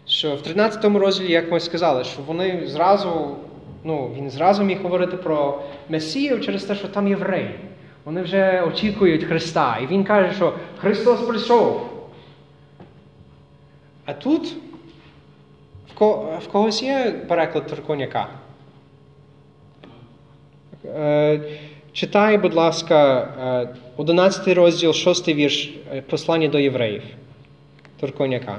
Що 0.08 0.36
в 0.36 0.42
13 0.42 0.86
розділі, 0.86 1.32
як 1.32 1.52
ми 1.52 1.60
сказали, 1.60 2.04
що 2.04 2.22
вони 2.22 2.68
зразу, 2.68 3.36
ну, 3.84 4.12
він 4.18 4.30
зразу 4.30 4.64
міг 4.64 4.82
говорити 4.82 5.18
про 5.18 5.62
Месію 5.90 6.40
через 6.40 6.64
те, 6.64 6.76
що 6.76 6.88
там 6.88 7.08
євреї. 7.08 7.60
Вони 8.06 8.22
вже 8.22 8.62
очікують 8.62 9.24
Христа. 9.24 9.78
І 9.84 9.88
він 9.88 10.04
каже, 10.04 10.36
що 10.36 10.54
Христос 10.78 11.22
прийшов. 11.22 11.90
А 14.06 14.14
тут 14.14 14.54
в, 15.96 16.48
когось 16.52 16.84
є 16.84 17.12
переклад 17.28 17.68
Турконяка? 17.68 18.28
Е, 20.86 21.42
Читай, 21.94 22.38
будь 22.38 22.54
ласка, 22.54 23.28
е, 23.72 23.76
11 23.98 24.54
розділ, 24.54 24.94
6 24.94 25.28
вірш, 25.28 25.76
е, 25.94 26.02
послання 26.02 26.48
до 26.48 26.60
євреїв. 26.60 27.04
Турконяка. 28.00 28.58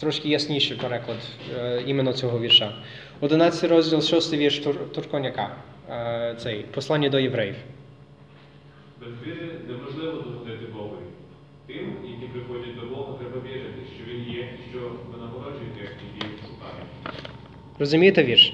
Трошки 0.00 0.28
ясніший 0.28 0.76
переклад 0.76 1.16
е, 1.56 1.82
іменно 1.86 2.12
цього 2.12 2.40
вірша. 2.40 2.72
11 3.20 3.70
розділ, 3.70 4.02
6 4.02 4.32
вірш 4.32 4.58
Тур, 4.58 4.92
Турконяка. 4.92 5.56
Е, 5.90 6.34
цей, 6.38 6.62
послання 6.62 7.08
до 7.08 7.18
євреїв. 7.18 7.54
Без 9.00 9.08
віри 9.26 9.50
неможливо 9.68 10.22
догодити 10.22 10.66
Богові. 10.72 11.06
Тим, 11.66 11.96
які 12.04 12.26
приходять 12.32 12.80
до 12.80 12.96
Бога, 12.96 13.18
треба 13.18 13.48
вірити, 13.48 13.82
що 13.96 14.12
Він 14.12 14.34
є, 14.34 14.48
що 14.70 14.78
ви 14.80 15.18
нагороджуєте, 15.18 15.80
як 15.80 15.90
які 15.90 16.26
їх 16.26 16.40
шукають. 16.40 17.22
Розумієте 17.78 18.24
вірш? 18.24 18.52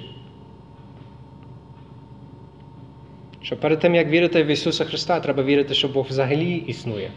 Що 3.41 3.57
перед 3.57 3.79
тим, 3.79 3.95
як 3.95 4.07
вірити 4.07 4.43
в 4.43 4.47
Ісуса 4.47 4.85
Христа, 4.85 5.19
треба 5.19 5.43
вірити, 5.43 5.73
що 5.73 5.87
Бог 5.87 6.07
взагалі 6.09 6.55
існує. 6.55 7.11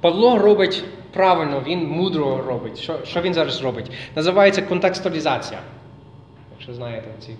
Павло 0.00 0.38
робить 0.38 0.84
правильно, 1.12 1.62
він 1.66 1.88
мудро 1.88 2.42
робить. 2.46 2.78
Що, 2.78 3.04
що 3.04 3.20
він 3.20 3.34
зараз 3.34 3.62
робить? 3.62 3.92
Називається 4.16 4.62
контекстуалізація. 4.62 5.60
Якщо 6.52 6.74
знаєте 6.74 7.08
ці 7.18 7.36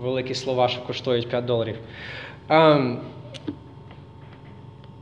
великі 0.00 0.34
слова, 0.34 0.68
що 0.68 0.82
коштують 0.82 1.28
5 1.28 1.44
доларів. 1.44 1.78
Ем, 2.48 3.00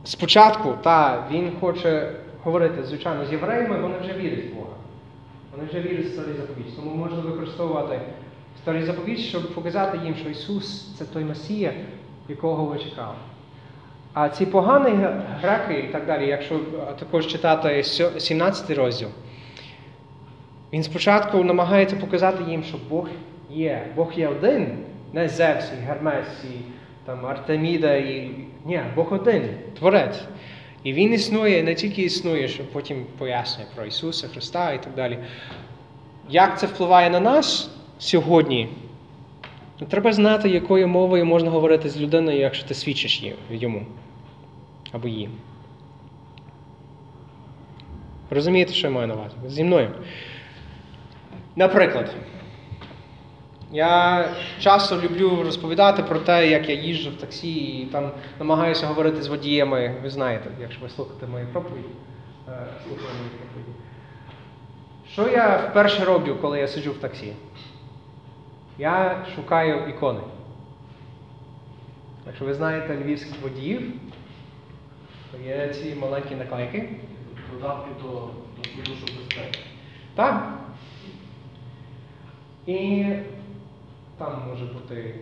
спочатку, 0.03 0.73
та, 0.83 1.27
він 1.31 1.51
хоче 1.59 2.11
говорити, 2.43 2.83
звичайно, 2.83 3.25
з 3.25 3.31
євреями, 3.31 3.81
вони 3.81 3.95
вже 4.01 4.13
вірять 4.13 4.51
в 4.51 4.55
Бога. 4.55 4.75
Вони 5.55 5.69
вже 5.69 5.81
вірять 5.81 6.05
в 6.05 6.13
старий 6.13 6.33
заповідь. 6.33 6.75
Тому 6.75 6.95
можна 6.95 7.19
використовувати 7.19 7.99
старий 8.61 8.83
заповідь, 8.83 9.19
щоб 9.19 9.53
показати 9.55 9.99
їм, 10.03 10.15
що 10.15 10.29
Ісус 10.29 10.95
це 10.97 11.05
той 11.05 11.23
Месія, 11.23 11.73
якого 12.29 12.65
ви 12.65 12.79
чекали. 12.79 13.15
А 14.13 14.29
ці 14.29 14.45
погані 14.45 15.05
греки 15.41 15.79
і 15.79 15.91
так 15.91 16.05
далі, 16.05 16.27
якщо 16.27 16.59
також 16.99 17.27
читати 17.27 17.83
17 18.17 18.77
розділ, 18.77 19.07
він 20.73 20.83
спочатку 20.83 21.43
намагається 21.43 21.95
показати 21.95 22.43
їм, 22.51 22.63
що 22.63 22.77
Бог 22.89 23.07
є. 23.49 23.87
Бог 23.95 24.13
є 24.13 24.27
один, 24.27 24.77
не 25.13 25.29
Зевс, 25.29 25.71
і 25.79 25.85
Гермес, 25.85 26.27
і 26.43 26.57
там, 27.05 27.25
Артеміда, 27.25 27.95
і. 27.95 28.31
Ні, 28.65 28.81
Бог 28.95 29.13
один, 29.13 29.49
Творець. 29.79 30.21
І 30.83 30.93
Він 30.93 31.13
існує, 31.13 31.63
не 31.63 31.75
тільки 31.75 32.01
існує, 32.01 32.47
що 32.47 32.63
потім 32.71 33.05
пояснює 33.17 33.67
про 33.75 33.85
Ісуса 33.85 34.27
Христа 34.27 34.71
і 34.71 34.83
так 34.83 34.93
далі. 34.95 35.19
Як 36.29 36.59
це 36.59 36.67
впливає 36.67 37.09
на 37.09 37.19
нас 37.19 37.71
сьогодні? 37.99 38.69
Ну, 39.83 39.89
Треба 39.89 40.13
знати, 40.13 40.49
якою 40.49 40.87
мовою 40.87 41.25
можна 41.25 41.49
говорити 41.49 41.89
з 41.89 42.01
людиною, 42.01 42.39
якщо 42.39 42.67
ти 42.67 42.73
свідчиш 42.73 43.23
йому 43.49 43.85
або 44.91 45.07
їй. 45.07 45.29
Розумієте, 48.29 48.73
що 48.73 48.87
я 48.87 48.93
маю 48.93 49.07
на 49.07 49.13
увазі? 49.13 49.35
Зі 49.47 49.63
мною. 49.63 49.91
Наприклад, 51.55 52.15
я 53.71 54.25
часто 54.59 55.01
люблю 55.01 55.43
розповідати 55.43 56.03
про 56.03 56.19
те, 56.19 56.49
як 56.49 56.69
я 56.69 56.75
їжджу 56.75 57.09
в 57.09 57.15
таксі 57.15 57.53
і 57.53 57.85
там 57.85 58.11
намагаюся 58.39 58.87
говорити 58.87 59.21
з 59.23 59.27
водіями. 59.27 59.95
Ви 60.03 60.09
знаєте, 60.09 60.49
якщо 60.61 60.81
ви 60.81 60.89
слухаєте 60.89 61.27
мої 61.27 61.45
проповіді, 61.45 61.87
е, 62.47 62.67
слухаю 62.87 63.09
мої 63.17 63.29
проповіді. 63.29 63.79
Що 65.11 65.27
я 65.27 65.57
вперше 65.57 66.05
роблю, 66.05 66.37
коли 66.41 66.59
я 66.59 66.67
сиджу 66.67 66.91
в 66.91 66.97
таксі? 66.97 67.33
Я 68.77 69.25
шукаю 69.35 69.89
ікони. 69.89 70.19
Якщо 72.27 72.45
ви 72.45 72.53
знаєте 72.53 72.97
львівських 72.97 73.41
водіїв, 73.41 73.91
то 75.31 75.37
є 75.37 75.73
ці 75.73 75.95
маленькі 75.95 76.35
наклейки. 76.35 76.89
Додатки 77.53 77.89
до, 78.01 78.09
до 78.09 78.91
безпеки. 79.01 79.59
Так. 80.15 80.59
І 82.67 83.05
там 84.17 84.41
може 84.49 84.65
бути, 84.65 85.15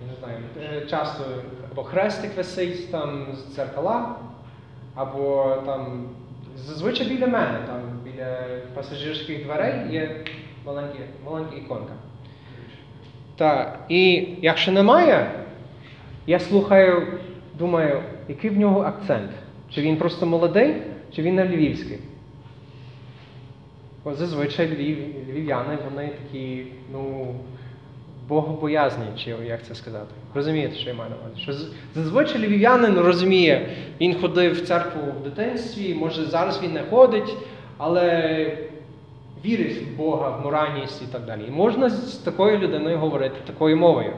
я 0.00 0.08
не 0.12 0.16
знаю, 0.18 0.38
е, 0.60 0.86
часто 0.86 1.24
або 1.72 1.84
хрестик 1.84 2.36
висить 2.36 2.90
там 2.90 3.26
з 3.34 3.54
дзеркала, 3.54 4.16
або 4.94 5.56
там 5.66 6.08
зазвичай 6.56 7.08
біля 7.08 7.26
мене, 7.26 7.58
там 7.66 7.80
біля 8.04 8.36
пасажирських 8.74 9.44
дверей 9.44 9.92
є 9.92 10.24
маленькі, 10.64 11.00
маленька 11.24 11.56
іконка. 11.56 11.92
Так, 13.42 13.78
і 13.88 14.28
якщо 14.42 14.72
немає, 14.72 15.30
я 16.26 16.38
слухаю, 16.38 17.06
думаю, 17.58 18.02
який 18.28 18.50
в 18.50 18.58
нього 18.58 18.80
акцент? 18.80 19.30
Чи 19.70 19.80
він 19.80 19.96
просто 19.96 20.26
молодий, 20.26 20.74
чи 21.14 21.22
він 21.22 21.34
не 21.34 21.44
львівський? 21.44 21.98
Бо 24.04 24.14
зазвичай 24.14 24.66
львів, 24.66 24.98
львів'яни, 25.28 25.78
вони 25.84 26.08
такі, 26.08 26.66
ну, 26.92 27.34
богобоязні, 28.28 29.04
чи 29.16 29.30
як 29.30 29.62
це 29.62 29.74
сказати. 29.74 30.14
Розумієте, 30.34 30.76
що 30.76 30.88
я 30.88 30.94
маю 30.94 31.10
на 31.10 31.16
увазі? 31.16 31.42
Що 31.42 31.52
зазвичай 31.94 32.46
львів'янин 32.46 32.98
розуміє, 32.98 33.68
він 34.00 34.14
ходив 34.14 34.52
в 34.52 34.66
церкву 34.66 35.02
в 35.20 35.24
дитинстві, 35.24 35.94
може 35.94 36.24
зараз 36.24 36.62
він 36.62 36.72
не 36.72 36.82
ходить, 36.82 37.36
але 37.78 38.58
вірить 39.44 39.82
в 39.82 39.96
Бога, 39.96 40.30
в 40.30 40.44
моральність 40.44 41.02
і 41.02 41.12
так 41.12 41.24
далі. 41.24 41.44
І 41.48 41.50
можна 41.50 41.90
з 41.90 42.16
такою 42.16 42.58
людиною 42.58 42.98
говорити 42.98 43.36
такою 43.46 43.76
мовою. 43.76 44.12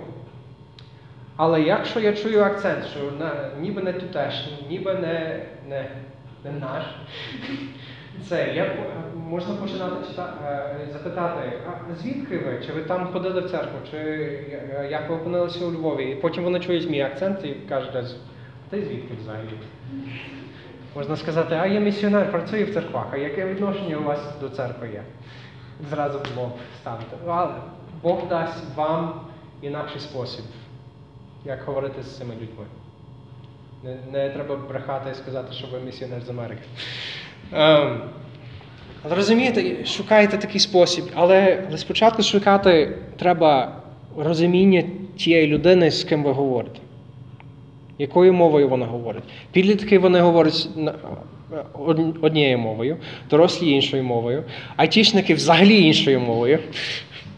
Але 1.36 1.62
якщо 1.62 2.00
я 2.00 2.12
чую 2.12 2.40
акцент, 2.40 2.84
що 2.86 3.00
ніби 3.60 3.82
не 3.82 3.92
тутешній, 3.92 4.66
ніби 4.68 4.94
не, 4.94 5.42
не, 5.68 5.86
не 6.44 6.52
наш, 6.60 6.84
це 8.28 8.52
я 8.54 8.72
можна 9.30 9.54
починати 9.54 10.08
читати, 10.10 10.32
е, 10.44 10.88
запитати, 10.92 11.52
а 11.66 11.94
звідки 11.94 12.38
ви? 12.38 12.62
Чи 12.66 12.72
ви 12.72 12.82
там 12.82 13.06
ходили 13.06 13.40
в 13.40 13.50
церкву, 13.50 13.78
чи 13.90 13.98
як 14.90 15.10
ви 15.10 15.16
опинилися 15.16 15.64
у 15.64 15.72
Львові? 15.72 16.10
І 16.10 16.14
потім 16.14 16.44
вони 16.44 16.60
чують 16.60 16.90
мій 16.90 17.00
акцент 17.00 17.44
і 17.44 17.54
кажуть, 17.68 18.16
ти 18.70 18.82
звідки 18.82 19.14
взагалі? 19.20 19.48
Можна 20.96 21.16
сказати, 21.16 21.54
а 21.60 21.66
я 21.66 21.80
місіонер, 21.80 22.30
працюю 22.30 22.66
в 22.66 22.74
церквах, 22.74 23.06
а 23.12 23.16
яке 23.16 23.46
відношення 23.46 23.96
у 23.96 24.02
вас 24.02 24.18
до 24.40 24.48
церкви 24.48 24.88
є? 24.92 25.02
Зразу 25.90 26.18
лоб 26.36 26.50
ставити. 26.80 27.16
Але 27.26 27.48
Бог 28.02 28.28
дасть 28.28 28.76
вам 28.76 29.20
інакший 29.62 30.00
спосіб, 30.00 30.44
як 31.44 31.62
говорити 31.64 32.02
з 32.02 32.18
цими 32.18 32.34
людьми. 32.34 32.64
Не, 33.84 33.96
не 34.12 34.30
треба 34.30 34.56
брехати 34.56 35.10
і 35.10 35.14
сказати, 35.14 35.52
що 35.52 35.66
ви 35.72 35.80
місіонер 35.80 36.22
з 36.26 36.30
Америки. 36.30 36.62
Ем, 37.52 38.00
але 39.02 39.14
розумієте, 39.14 39.84
шукайте 39.84 40.38
такий 40.38 40.60
спосіб, 40.60 41.04
але, 41.14 41.64
але 41.68 41.78
спочатку 41.78 42.22
шукати 42.22 42.98
треба 43.18 43.72
розуміння 44.16 44.84
тієї 45.16 45.46
людини, 45.46 45.90
з 45.90 46.04
ким 46.04 46.24
ви 46.24 46.32
говорите. 46.32 46.80
Якою 47.98 48.32
мовою 48.32 48.68
вона 48.68 48.86
говорить? 48.86 49.24
Підлітки 49.52 49.98
вони 49.98 50.20
говорять 50.20 50.68
однією 52.20 52.58
мовою, 52.58 52.96
дорослі 53.30 53.70
іншою 53.70 54.02
мовою, 54.02 54.44
айтішники 54.76 55.34
взагалі 55.34 55.82
іншою 55.82 56.20
мовою. 56.20 56.58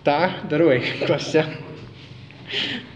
Так, 0.03 0.31
даруй, 0.51 0.83
Костя. 1.07 1.45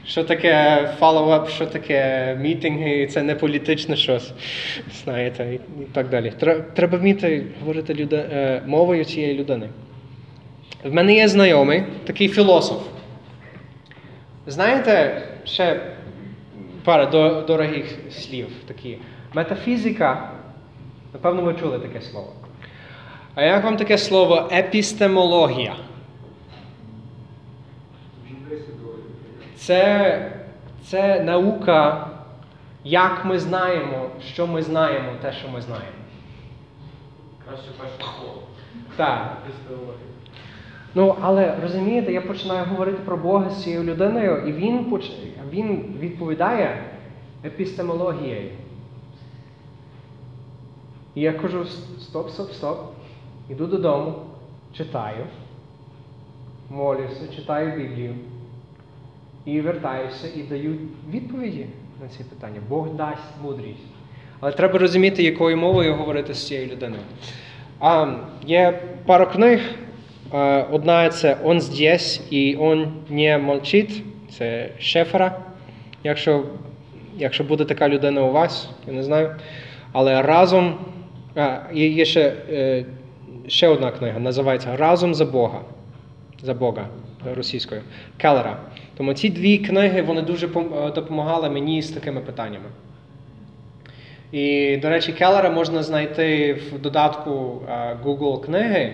що 0.06 0.24
таке 0.24 0.88
follow-up, 1.00 1.48
що 1.48 1.66
таке 1.66 2.36
мітинги, 2.40 3.06
це 3.06 3.22
не 3.22 3.34
політичне 3.34 3.96
щось. 3.96 4.32
Знаєте, 5.04 5.54
і, 5.54 5.84
так 5.92 6.08
далі. 6.08 6.32
Треба 6.74 6.98
вміти 6.98 7.44
говорити 7.60 7.94
люди, 7.94 8.16
е, 8.16 8.62
мовою 8.66 9.04
цієї 9.04 9.38
людини. 9.38 9.68
В 10.84 10.92
мене 10.92 11.14
є 11.14 11.28
знайомий, 11.28 11.82
такий 12.04 12.28
філософ. 12.28 12.82
Знаєте, 14.46 15.22
ще 15.44 15.80
пара 16.90 17.06
до- 17.06 17.42
дорогих 17.42 17.98
слів 18.10 18.48
такі. 18.68 18.98
Метафізика, 19.34 20.30
напевно, 21.12 21.42
ви 21.42 21.54
чули 21.54 21.78
таке 21.78 22.00
слово. 22.00 22.32
А 23.34 23.42
як 23.42 23.64
вам 23.64 23.76
таке 23.76 23.98
слово 23.98 24.48
епістемологія? 24.52 25.76
Це, 29.56 30.32
це 30.84 31.20
наука, 31.24 32.08
як 32.84 33.24
ми 33.24 33.38
знаємо, 33.38 34.10
що 34.34 34.46
ми 34.46 34.62
знаємо, 34.62 35.12
те, 35.22 35.32
що 35.32 35.48
ми 35.48 35.60
знаємо. 35.62 35.88
Краще 37.48 37.68
перше 37.78 37.96
слово. 38.18 38.42
Так. 38.96 39.36
Епістемологія. 39.46 40.09
Ну, 40.94 41.16
але 41.20 41.56
розумієте, 41.62 42.12
я 42.12 42.20
починаю 42.20 42.66
говорити 42.66 42.98
про 43.04 43.16
Бога 43.16 43.50
з 43.50 43.62
цією 43.62 43.82
людиною, 43.82 44.48
і 44.48 44.52
він, 44.52 44.84
поч... 44.84 45.12
він 45.52 45.94
відповідає 46.00 46.84
епістемологією. 47.44 48.50
І 51.14 51.20
я 51.20 51.32
кажу: 51.32 51.64
стоп, 51.98 52.30
стоп, 52.30 52.52
стоп. 52.52 52.78
Іду 53.48 53.66
додому, 53.66 54.14
читаю, 54.72 55.24
молюся, 56.70 57.34
читаю 57.36 57.80
Біблію. 57.80 58.14
І 59.44 59.60
вертаюся 59.60 60.28
і 60.36 60.42
даю 60.42 60.76
відповіді 61.10 61.66
на 62.02 62.08
ці 62.08 62.24
питання. 62.24 62.60
Бог 62.68 62.94
дасть 62.94 63.42
мудрість. 63.42 63.86
Але 64.40 64.52
треба 64.52 64.78
розуміти, 64.78 65.22
якою 65.22 65.56
мовою 65.56 65.94
говорити 65.94 66.34
з 66.34 66.46
цією 66.46 66.72
людиною. 66.72 67.02
А, 67.80 68.14
є 68.46 68.82
пару 69.06 69.26
книг. 69.26 69.60
Одна 70.70 71.08
це 71.08 71.36
«Он 71.44 71.60
здесь» 71.60 72.22
і 72.30 72.56
«Он 72.56 72.92
не 73.08 73.38
молчить». 73.38 74.02
Це 74.38 74.68
Шефера. 74.78 75.36
Якщо, 76.04 76.42
якщо 77.16 77.44
буде 77.44 77.64
така 77.64 77.88
людина 77.88 78.22
у 78.22 78.32
вас, 78.32 78.70
я 78.86 78.92
не 78.92 79.02
знаю. 79.02 79.36
Але 79.92 80.22
разом. 80.22 80.78
А, 81.34 81.58
є 81.72 82.04
ще, 82.04 82.32
е, 82.50 82.84
ще 83.46 83.68
одна 83.68 83.90
книга, 83.90 84.18
називається 84.18 84.76
Разом 84.76 85.14
за 85.14 85.24
Бога. 85.24 85.60
За 86.42 86.54
Бога 86.54 86.88
російською. 87.34 87.80
Келлера. 88.16 88.56
Тому 88.96 89.14
ці 89.14 89.30
дві 89.30 89.58
книги 89.58 90.02
вони 90.02 90.22
дуже 90.22 90.46
е, 90.46 90.90
допомагали 90.94 91.50
мені 91.50 91.82
з 91.82 91.90
такими 91.90 92.20
питаннями. 92.20 92.64
І, 94.32 94.76
до 94.76 94.88
речі, 94.88 95.12
Келлера 95.12 95.50
можна 95.50 95.82
знайти 95.82 96.54
в 96.54 96.78
додатку 96.78 97.62
е, 97.68 97.96
Google 98.04 98.40
книги 98.40 98.92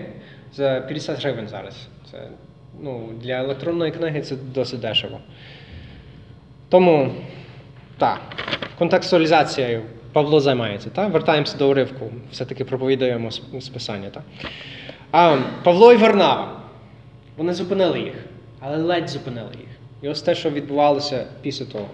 за 0.55 0.81
50 0.81 1.21
гривень 1.21 1.49
зараз. 1.49 1.89
Це, 2.11 2.29
ну, 2.81 3.09
для 3.23 3.33
електронної 3.33 3.93
книги 3.93 4.23
це 4.23 4.37
досить 4.37 4.81
дешево. 4.81 5.19
Тому, 6.69 7.13
так, 7.99 8.21
контекстуалізацією 8.79 9.83
Павло 10.13 10.41
займається. 10.41 10.91
Так? 10.91 11.13
Вертаємося 11.13 11.59
до 11.59 11.71
уривку. 11.71 12.11
Все-таки 12.33 12.65
проповідуємо 12.65 13.31
з, 13.31 13.43
з 13.61 13.69
писання. 13.69 14.11
Так? 14.11 14.23
А, 15.13 15.39
Павло 15.63 15.93
і 15.93 15.97
Варнава. 15.97 16.61
Вони 17.37 17.55
зупинили 17.55 18.01
їх, 18.01 18.15
але 18.61 18.77
ледь 18.77 19.09
зупинили 19.09 19.51
їх. 19.53 19.69
І 20.03 20.09
ось 20.09 20.23
те, 20.23 20.35
що 20.35 20.51
відбувалося 20.51 21.27
після 21.43 21.65
того. 21.65 21.89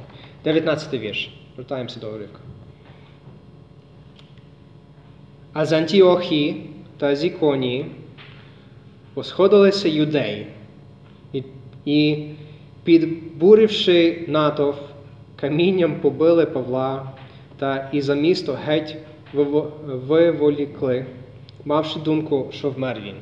19 0.45 0.95
вірш. 0.95 1.31
Вертаємося 1.57 2.01
до 2.01 2.11
уривка. 2.11 2.39
А 5.53 5.67
з 5.67 5.73
Антіохії 5.73 6.71
та 6.99 7.17
з 7.17 7.25
Іконії 7.25 7.87
посходилися 9.15 9.89
юдеї, 9.89 10.47
і, 11.33 11.43
і 11.85 12.27
підбуривши 12.85 14.25
натовп, 14.29 14.79
камінням 15.37 15.95
побили 16.01 16.47
Павла 16.47 17.13
та 17.59 17.89
і 17.93 18.01
за 18.01 18.15
місто 18.15 18.59
геть 18.65 18.97
виволікли, 19.87 21.07
мавши 21.65 22.01
думку, 22.01 22.49
що 22.53 22.71
вмер 22.71 23.01
він. 23.07 23.15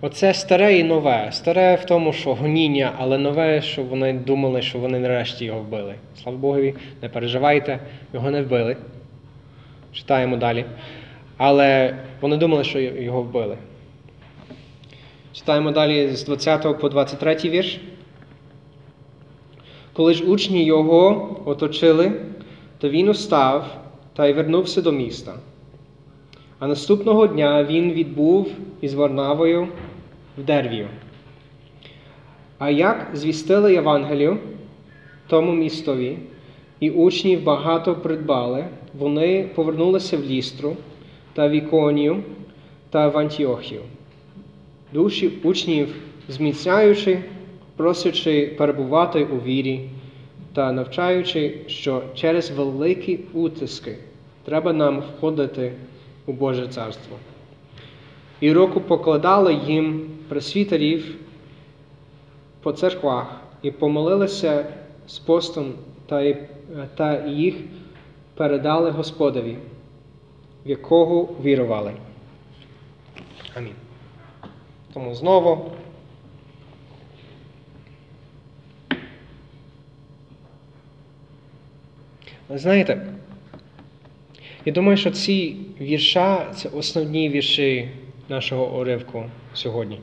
Оце 0.00 0.34
старе 0.34 0.78
і 0.78 0.84
нове. 0.84 1.28
Старе 1.32 1.74
в 1.74 1.84
тому, 1.84 2.12
що 2.12 2.34
гоніння, 2.34 2.92
але 2.98 3.18
нове, 3.18 3.62
що 3.62 3.82
вони 3.82 4.12
думали, 4.12 4.62
що 4.62 4.78
вони 4.78 4.98
нарешті 4.98 5.44
його 5.44 5.60
вбили. 5.60 5.94
Слава 6.22 6.38
Богові, 6.38 6.74
не 7.02 7.08
переживайте, 7.08 7.78
його 8.14 8.30
не 8.30 8.42
вбили. 8.42 8.76
Читаємо 9.92 10.36
далі. 10.36 10.64
Але 11.46 11.96
вони 12.20 12.36
думали, 12.36 12.64
що 12.64 12.80
його 12.80 13.22
вбили. 13.22 13.58
Читаємо 15.32 15.70
далі 15.70 16.10
з 16.16 16.24
20 16.24 16.80
по 16.80 16.88
23 16.88 17.36
вірш. 17.44 17.80
Коли 19.92 20.14
ж 20.14 20.24
учні 20.24 20.64
його 20.64 21.36
оточили, 21.44 22.12
то 22.78 22.88
він 22.88 23.08
устав 23.08 23.66
та 24.16 24.26
й 24.26 24.32
вернувся 24.32 24.82
до 24.82 24.92
міста. 24.92 25.34
А 26.58 26.66
наступного 26.66 27.26
дня 27.26 27.64
він 27.64 27.92
відбув 27.92 28.48
із 28.80 28.94
Варнавою 28.94 29.68
в 30.38 30.42
Дервію. 30.42 30.88
А 32.58 32.70
як 32.70 33.10
звістили 33.14 33.72
Євангелію 33.72 34.38
тому 35.26 35.52
містові, 35.52 36.18
і 36.80 36.90
учнів 36.90 37.42
багато 37.42 37.94
придбали, 37.94 38.64
вони 38.98 39.50
повернулися 39.54 40.16
в 40.16 40.22
Лістру 40.22 40.76
та 41.34 41.48
в 41.48 41.50
Іконію 41.50 42.22
та 42.90 43.08
в 43.08 43.18
Антіохію. 43.18 43.80
Душі 44.92 45.30
учнів 45.42 45.94
зміцняючи, 46.28 47.18
просячи 47.76 48.46
перебувати 48.58 49.24
у 49.24 49.36
вірі 49.36 49.88
та 50.54 50.72
навчаючи, 50.72 51.54
що 51.66 52.02
через 52.14 52.50
великі 52.50 53.20
утиски 53.32 53.96
треба 54.44 54.72
нам 54.72 55.00
входити 55.00 55.72
у 56.26 56.32
Боже 56.32 56.68
Царство. 56.68 57.16
І 58.40 58.52
руку 58.52 58.80
покладали 58.80 59.54
їм 59.54 60.10
пресвітерів 60.28 61.16
по 62.62 62.72
церквах 62.72 63.40
і 63.62 63.70
помолилися 63.70 64.66
з 65.06 65.18
постом 65.18 65.72
та 66.96 67.26
їх 67.26 67.54
передали 68.34 68.90
Господові, 68.90 69.56
в 70.66 70.70
якого 70.70 71.28
вірували. 71.44 71.92
Амінь. 73.54 73.74
Тому 74.92 75.14
знову. 75.14 75.72
Знаєте, 82.50 83.06
я 84.64 84.72
думаю, 84.72 84.96
що 84.96 85.10
ці 85.10 85.56
вірша 85.80 86.52
це 86.54 86.68
основні 86.68 87.28
вірші 87.28 87.88
нашого 88.28 88.80
уривку 88.80 89.24
сьогодні. 89.54 90.00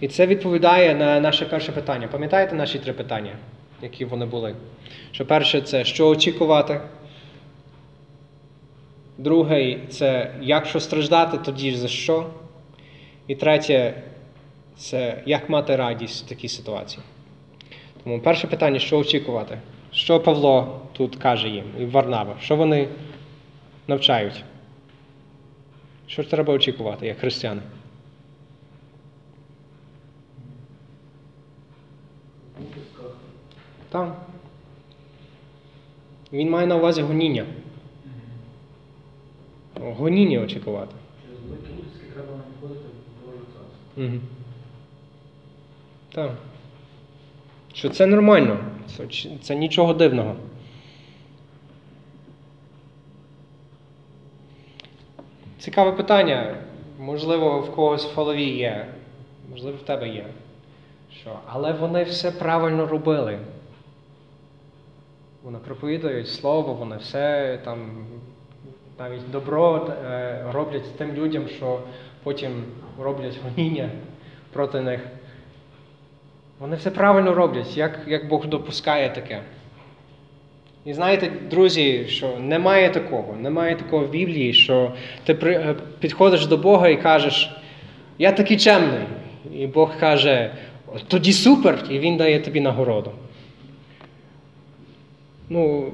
І 0.00 0.08
це 0.08 0.26
відповідає 0.26 0.94
на 0.94 1.20
наше 1.20 1.44
перше 1.44 1.72
питання. 1.72 2.08
Пам'ятаєте 2.08 2.54
наші 2.54 2.78
три 2.78 2.92
питання, 2.92 3.32
які 3.82 4.04
вони 4.04 4.26
були? 4.26 4.54
Що 5.12 5.26
перше 5.26 5.60
це 5.60 5.84
що 5.84 6.08
очікувати. 6.08 6.80
Друге 9.20 9.78
це 9.88 10.34
якщо 10.40 10.80
страждати, 10.80 11.38
тоді 11.38 11.74
за 11.74 11.88
що. 11.88 12.26
І 13.26 13.34
третє 13.34 14.02
це 14.76 15.22
як 15.26 15.50
мати 15.50 15.76
радість 15.76 16.26
в 16.26 16.28
такій 16.28 16.48
ситуації. 16.48 17.02
Тому 18.04 18.20
перше 18.20 18.46
питання, 18.46 18.78
що 18.78 18.98
очікувати? 18.98 19.58
Що 19.92 20.20
Павло 20.20 20.80
тут 20.92 21.16
каже 21.16 21.48
їм 21.48 21.64
і 21.80 21.84
Варнава? 21.84 22.36
Що 22.40 22.56
вони 22.56 22.88
навчають? 23.88 24.44
Що 26.06 26.24
треба 26.24 26.54
очікувати, 26.54 27.06
як 27.06 27.18
християни? 27.18 27.62
Там. 33.88 34.14
Він 36.32 36.50
має 36.50 36.66
на 36.66 36.76
увазі 36.76 37.02
гоніння. 37.02 37.44
Гоніння 39.80 40.40
очікувати. 40.40 40.94
Треба 42.14 42.28
нам 42.30 42.40
входити 42.58 42.84
в. 43.96 44.04
Угу. 44.04 44.20
Так. 46.14 46.30
Що 47.72 47.88
це 47.88 48.06
нормально, 48.06 48.58
це, 48.96 49.06
це 49.42 49.54
нічого 49.54 49.94
дивного. 49.94 50.36
Цікаве 55.58 55.92
питання. 55.92 56.56
Можливо, 56.98 57.60
в 57.60 57.74
когось 57.74 58.12
в 58.12 58.14
голові 58.14 58.44
є 58.44 58.86
можливо, 59.50 59.76
в 59.76 59.86
тебе 59.86 60.08
є. 60.08 60.26
Що? 61.20 61.38
Але 61.46 61.72
вони 61.72 62.04
все 62.04 62.30
правильно 62.30 62.86
робили. 62.86 63.38
Вони 65.42 65.58
проповідують 65.58 66.28
слово, 66.28 66.74
вони 66.74 66.96
все 66.96 67.58
там 67.64 68.06
навіть 69.00 69.30
добро 69.30 69.88
е, 69.88 70.44
роблять 70.52 70.96
тим 70.96 71.12
людям, 71.12 71.48
що 71.56 71.80
потім 72.22 72.50
роблять 72.98 73.38
гоніння 73.44 73.88
проти 74.52 74.80
них. 74.80 75.00
Вони 76.58 76.76
все 76.76 76.90
правильно 76.90 77.34
роблять, 77.34 77.76
як, 77.76 78.00
як 78.06 78.28
Бог 78.28 78.46
допускає 78.46 79.10
таке. 79.10 79.40
І 80.84 80.92
знаєте, 80.92 81.32
друзі, 81.50 82.06
що 82.08 82.36
немає 82.38 82.90
такого, 82.90 83.36
немає 83.36 83.76
такого 83.76 84.04
в 84.04 84.10
Біблії, 84.10 84.52
що 84.52 84.92
ти 85.24 85.38
е, 85.42 85.74
підходиш 85.98 86.46
до 86.46 86.56
Бога 86.56 86.88
і 86.88 87.02
кажеш, 87.02 87.50
я 88.18 88.32
такий 88.32 88.56
чемний. 88.56 89.04
І 89.54 89.66
Бог 89.66 89.98
каже, 90.00 90.50
тоді 91.08 91.32
супер, 91.32 91.84
і 91.90 91.98
Він 91.98 92.16
дає 92.16 92.40
тобі 92.40 92.60
нагороду. 92.60 93.12
Ну, 95.48 95.92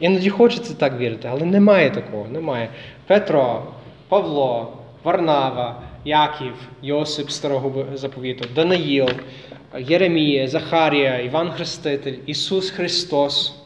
іноді 0.00 0.30
хочеться 0.30 0.74
так 0.74 0.98
вірити, 0.98 1.28
але 1.32 1.44
немає 1.44 1.90
такого, 1.90 2.28
немає. 2.28 2.68
Петро, 3.06 3.62
Павло, 4.08 4.72
Варнава, 5.04 5.82
Яків, 6.04 6.54
Йосип 6.82 7.30
Старого 7.30 7.84
заповіту, 7.94 8.48
Даниїл, 8.54 9.08
Єремія, 9.78 10.48
Захарія, 10.48 11.18
Іван 11.18 11.50
Хреститель, 11.50 12.14
Ісус 12.26 12.70
Христос. 12.70 13.56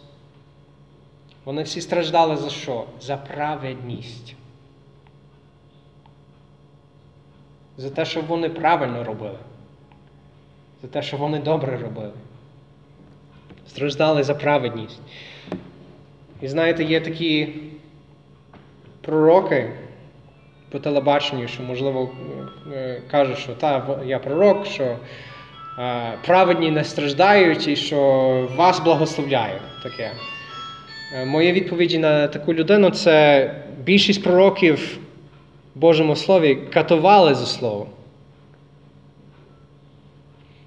Вони 1.45 1.62
всі 1.62 1.81
страждали 1.81 2.37
за 2.37 2.51
що? 2.51 2.85
За 3.01 3.16
праведність. 3.16 4.35
За 7.77 7.90
те, 7.90 8.05
що 8.05 8.21
вони 8.21 8.49
правильно 8.49 9.05
робили. 9.05 9.38
За 10.83 10.88
те, 10.88 11.03
що 11.03 11.16
вони 11.16 11.38
добре 11.38 11.79
робили. 11.79 12.12
Страждали 13.69 14.23
за 14.23 14.35
праведність. 14.35 15.01
І 16.42 16.48
знаєте, 16.48 16.85
є 16.85 17.00
такі 17.00 17.48
пророки 19.00 19.70
по 20.70 20.79
телебаченню, 20.79 21.48
що, 21.48 21.62
можливо, 21.62 22.11
е, 22.72 23.03
кажуть, 23.11 23.38
що 23.38 23.53
та, 23.53 23.98
я 24.07 24.18
пророк, 24.18 24.66
що 24.66 24.96
е, 25.79 26.12
праведні 26.26 26.70
не 26.70 26.85
страждають 26.85 27.68
і 27.68 27.76
що 27.76 27.98
вас 28.57 28.81
благословляю. 28.81 29.59
Таке. 29.83 30.11
Е, 31.14 31.24
Моє 31.24 31.53
відповіді 31.53 31.98
на 31.98 32.29
таку 32.29 32.55
людину 32.55 32.90
це 32.90 33.55
більшість 33.85 34.22
пророків 34.22 34.98
в 35.74 35.79
Божому 35.79 36.16
Слові 36.16 36.55
катували 36.55 37.35
за 37.35 37.46
слово. 37.46 37.87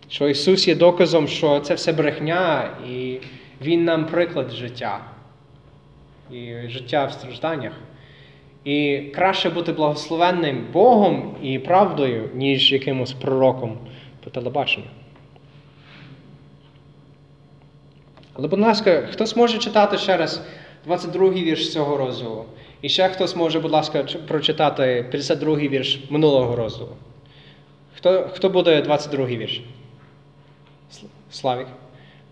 Що 0.09 0.29
Ісус 0.29 0.67
є 0.67 0.75
доказом, 0.75 1.27
що 1.27 1.59
це 1.59 1.73
все 1.73 1.93
брехня, 1.93 2.69
і 2.89 3.17
Він 3.61 3.83
нам 3.83 4.05
приклад 4.05 4.51
життя. 4.51 5.12
І 6.33 6.69
життя 6.69 7.05
в 7.05 7.11
стражданнях. 7.11 7.73
І 8.63 8.99
краще 9.15 9.49
бути 9.49 9.73
благословенним 9.73 10.67
Богом 10.73 11.35
і 11.41 11.59
правдою, 11.59 12.29
ніж 12.33 12.71
якимось 12.71 13.13
пророком 13.13 13.77
по 14.23 14.29
телебаченню. 14.29 14.85
Але, 18.33 18.47
будь 18.47 18.59
ласка, 18.59 19.07
хтось 19.11 19.35
може 19.35 19.57
читати 19.57 19.97
ще 19.97 20.17
раз 20.17 20.41
22-й 20.87 21.43
вірш 21.43 21.73
цього 21.73 21.97
розділу. 21.97 22.45
І 22.81 22.89
ще 22.89 23.09
хтось 23.09 23.35
може, 23.35 23.59
будь 23.59 23.71
ласка, 23.71 24.03
прочитати 24.27 25.05
52-й 25.13 25.67
вірш 25.67 25.99
минулого 26.09 26.55
розділу. 26.55 26.95
Хто, 27.95 28.29
хто 28.33 28.49
буде 28.49 28.81
22-й 28.81 29.37
вірш? 29.37 29.61
Сл- 30.91 31.05
Славік. 31.31 31.67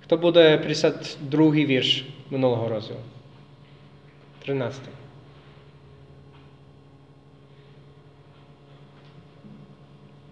Хто 0.04 0.18
буде 0.18 0.58
52-й 0.58 1.66
вірш 1.66 2.06
минулого 2.30 2.68
розділу? 2.70 3.00
13. 4.46 4.82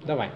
Давай. 0.07 0.29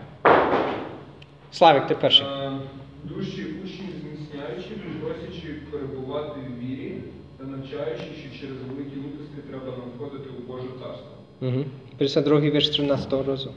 Славік, 1.51 1.87
ти 1.87 1.95
перший. 1.95 2.25
Е, 2.25 2.59
Душі 3.03 3.45
учнів 3.63 3.89
зміцняючи, 4.01 4.69
просячи 5.01 5.53
перебувати 5.71 6.39
в 6.39 6.59
вірі 6.59 6.97
та 7.37 7.43
навчаючи, 7.43 8.03
що 8.03 8.39
через 8.39 8.57
великі 8.61 8.95
лутості 8.95 9.37
треба 9.49 9.65
нам 9.65 9.89
входити 9.95 10.29
у 10.29 10.51
Боже 10.51 10.67
царство. 10.67 11.07
Угу. 11.41 11.65
52 11.97 12.39
вірш 12.39 12.69
13 12.69 13.13
розділу. 13.13 13.53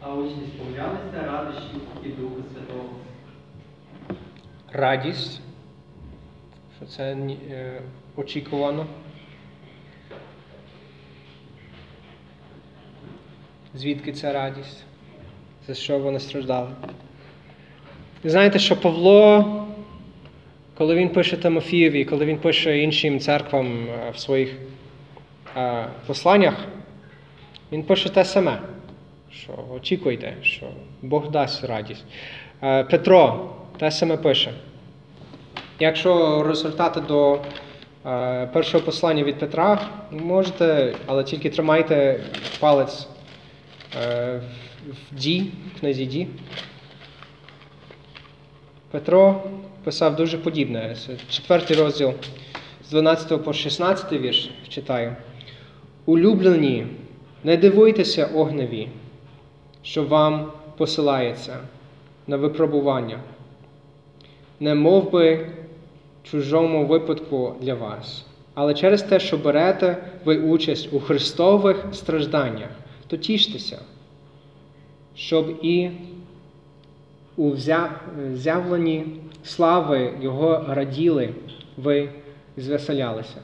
А 0.00 0.14
учні 0.14 0.42
сповнялися 0.56 1.22
радощів 1.26 1.80
і 2.04 2.08
Духа 2.08 2.42
Святого. 2.54 2.88
Радість. 4.72 5.40
Що 6.78 6.86
це 6.86 7.12
е, 7.12 7.82
очікувано. 8.16 8.86
Звідки 13.76 14.12
ця 14.12 14.32
радість? 14.32 14.84
За 15.66 15.74
що 15.74 15.98
вони 15.98 16.20
страждали? 16.20 16.68
Ви 18.24 18.30
знаєте, 18.30 18.58
що 18.58 18.76
Павло, 18.76 19.44
коли 20.78 20.94
він 20.94 21.08
пише 21.08 21.36
Тимофієві, 21.36 22.04
коли 22.04 22.24
він 22.24 22.38
пише 22.38 22.78
іншим 22.78 23.20
церквам 23.20 23.86
е, 23.88 24.10
в 24.10 24.18
своїх 24.18 24.56
е, 25.56 25.86
посланнях, 26.06 26.54
він 27.72 27.82
пише 27.82 28.08
те 28.08 28.24
саме, 28.24 28.58
що 29.32 29.52
очікуйте, 29.76 30.36
що 30.42 30.66
Бог 31.02 31.30
дасть 31.30 31.64
радість. 31.64 32.04
Е, 32.62 32.84
Петро 32.84 33.50
те 33.78 33.90
саме 33.90 34.16
пише. 34.16 34.52
Якщо 35.78 36.42
розвертати 36.42 37.00
до 37.00 37.40
першого 38.52 38.84
послання 38.84 39.22
від 39.24 39.38
Петра, 39.38 39.88
можете, 40.10 40.94
але 41.06 41.24
тільки 41.24 41.50
тримайте 41.50 42.20
палець 42.60 43.08
в 43.94 44.42
Ді, 45.12 45.52
в 45.76 45.80
книзі 45.80 46.06
Ді. 46.06 46.26
Петро 48.90 49.42
писав 49.84 50.16
дуже 50.16 50.38
подібне. 50.38 50.96
Четвертий 51.28 51.76
розділ 51.76 52.12
з 52.84 52.90
12 52.90 53.44
по 53.44 53.52
16 53.52 54.12
вірш 54.12 54.50
читаю. 54.68 55.16
Улюблені, 56.06 56.86
не 57.44 57.56
дивуйтеся 57.56 58.26
огневі, 58.26 58.88
що 59.82 60.04
вам 60.04 60.52
посилається 60.76 61.56
на 62.26 62.36
випробування, 62.36 63.18
не 64.60 64.74
мов 64.74 65.10
би 65.10 65.46
чужому 66.22 66.86
випадку 66.86 67.54
для 67.60 67.74
вас, 67.74 68.26
але 68.54 68.74
через 68.74 69.02
те, 69.02 69.20
що 69.20 69.36
берете 69.36 69.96
ви 70.24 70.38
участь 70.38 70.92
у 70.92 71.00
Христових 71.00 71.86
стражданнях, 71.92 72.70
то 73.06 73.16
тіштеся, 73.16 73.78
щоб 75.16 75.58
і 75.62 75.90
у 77.36 77.50
взя- 77.50 77.90
з'явленні 78.34 79.06
слави 79.44 80.12
Його 80.20 80.64
раділи, 80.68 81.34
ви 81.76 82.08
звеселялися. 82.56 83.40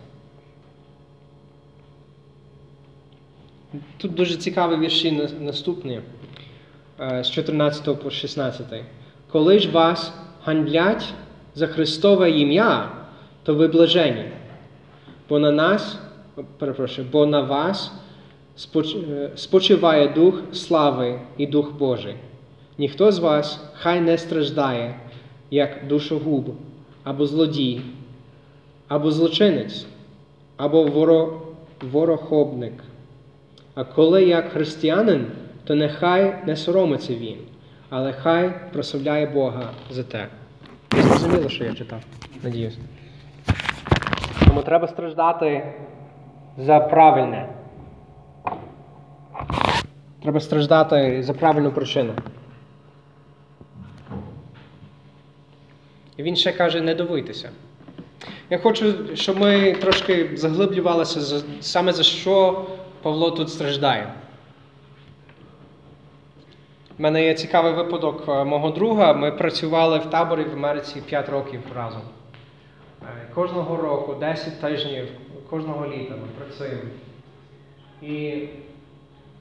Тут 3.97 4.15
дуже 4.15 4.37
цікаві 4.37 4.77
вірші 4.77 5.29
наступні 5.41 6.01
е, 7.01 7.25
з 7.25 7.31
14 7.31 8.03
по 8.03 8.11
16. 8.11 8.67
Коли 9.33 9.59
ж 9.59 9.71
вас 9.71 10.13
ганьблять 10.45 11.05
за 11.55 11.67
Христове 11.67 12.31
ім'я, 12.31 12.93
то 13.43 13.55
ви 13.55 13.69
блажені. 13.69 14.25
Бо 15.29 15.39
на 15.39 15.51
нас, 15.53 15.99
перепрошую, 16.59 17.09
бо 17.13 17.27
на 17.27 17.41
вас 17.41 17.93
спочиває 19.35 20.09
Дух 20.09 20.43
слави 20.53 21.21
і 21.37 21.47
Дух 21.47 21.73
Божий. 21.73 22.15
Ніхто 22.79 23.13
з 23.13 23.19
вас 23.19 23.65
хай 23.75 24.01
не 24.01 24.19
страждає, 24.19 24.95
як 25.51 25.87
душогуб, 25.89 26.55
або 27.05 27.27
злодій, 27.27 27.81
або 28.89 29.11
злочинець, 29.11 29.87
або 30.57 30.85
воро, 30.85 31.43
ворохобник. 31.81 32.73
А 33.75 33.85
коли 33.85 34.25
як 34.25 34.49
християнин, 34.49 35.27
то 35.65 35.75
нехай 35.75 36.35
не 36.47 36.57
соромиться 36.57 37.15
він, 37.15 37.37
але 37.91 38.13
хай 38.13 38.55
прославляє 38.73 39.27
Бога 39.27 39.71
за 39.91 40.03
те. 40.03 40.27
Зрозуміло, 40.93 41.49
що 41.49 41.65
я 41.65 41.75
читав, 41.75 42.01
надіюсь. 42.43 42.79
Тому 44.47 44.63
треба 44.63 44.89
страждати 44.89 45.75
за 46.59 46.81
правильне. 46.81 47.49
Треба 50.23 50.41
страждати 50.41 51.23
за 51.23 51.33
правильну 51.33 51.73
причину. 51.73 52.15
І 56.17 56.23
він 56.23 56.37
ще 56.37 56.53
каже, 56.53 56.81
не 56.81 56.95
дивуйтеся. 56.95 57.51
Я 58.51 58.59
хочу, 58.59 59.17
щоб 59.17 59.39
ми 59.39 59.73
трошки 59.73 60.31
заглиблювалися 60.35 61.21
за, 61.21 61.43
саме 61.61 61.93
за 61.93 62.03
що 62.03 62.67
Павло 63.03 63.31
тут 63.31 63.51
страждає. 63.51 64.13
в 67.01 67.03
мене 67.03 67.25
є 67.25 67.35
цікавий 67.35 67.73
випадок 67.73 68.25
е, 68.29 68.45
мого 68.45 68.71
друга. 68.71 69.13
Ми 69.13 69.33
працювали 69.33 69.99
в 69.99 70.07
таборі 70.07 70.45
в 70.45 70.53
Америці 70.53 71.03
5 71.07 71.29
років 71.29 71.61
разом. 71.77 72.03
Е, 73.03 73.07
Кожного 73.35 73.77
року, 73.77 74.15
10 74.21 74.61
тижнів, 74.61 75.09
кожного 75.51 75.87
літа 75.87 76.15
ми 76.15 76.45
працюємо. 76.45 76.83
І 78.03 78.49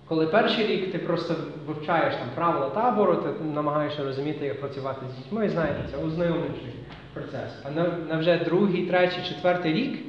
коли 0.09 0.27
перший 0.27 0.67
рік 0.67 0.91
ти 0.91 0.99
просто 0.99 1.35
вивчаєш 1.65 2.15
там 2.15 2.27
правила 2.35 2.69
табору, 2.69 3.15
ти 3.15 3.43
намагаєшся 3.43 4.03
розуміти, 4.03 4.45
як 4.45 4.59
працювати 4.59 5.05
з 5.13 5.23
дітьми, 5.23 5.49
знаєте, 5.49 5.79
це 5.91 5.97
ознайомлюючий 5.97 6.73
процес. 7.13 7.51
А 7.63 7.71
на, 7.71 8.17
вже 8.19 8.37
другий, 8.37 8.85
третій, 8.85 9.29
четвертий 9.29 9.73
рік 9.73 9.99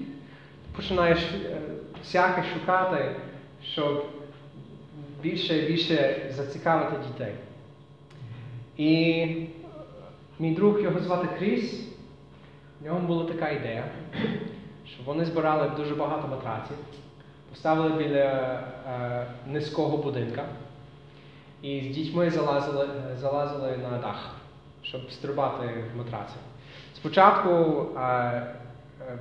починаєш 0.77 1.19
е, 1.19 1.57
всяке 2.03 2.45
шукати, 2.55 3.17
щоб 3.65 4.07
більше 5.23 5.59
і 5.59 5.67
більше 5.67 6.17
зацікавити 6.31 6.97
дітей. 7.07 7.35
І 8.77 9.27
мій 10.39 10.55
друг 10.55 10.81
його 10.81 11.01
звати 11.01 11.29
Кріс. 11.39 11.87
В 12.81 12.85
нього 12.85 13.01
була 13.01 13.25
така 13.25 13.49
ідея, 13.49 13.85
що 14.87 15.03
вони 15.05 15.25
збирали 15.25 15.71
дуже 15.77 15.95
багато 15.95 16.29
матраців, 16.29 16.77
поставили 17.51 18.05
біля 18.05 18.61
е, 18.89 19.27
низького 19.47 19.97
будинка 19.97 20.45
і 21.63 21.81
з 21.81 21.95
дітьми 21.95 22.31
залазили, 22.31 22.89
залазили 23.21 23.77
на 23.91 23.99
дах, 23.99 24.35
щоб 24.83 25.11
стрибати 25.11 25.67
в 25.95 25.99
матраці. 25.99 26.35
Спочатку 26.97 27.51
е, 27.97 28.01
е, 28.01 28.55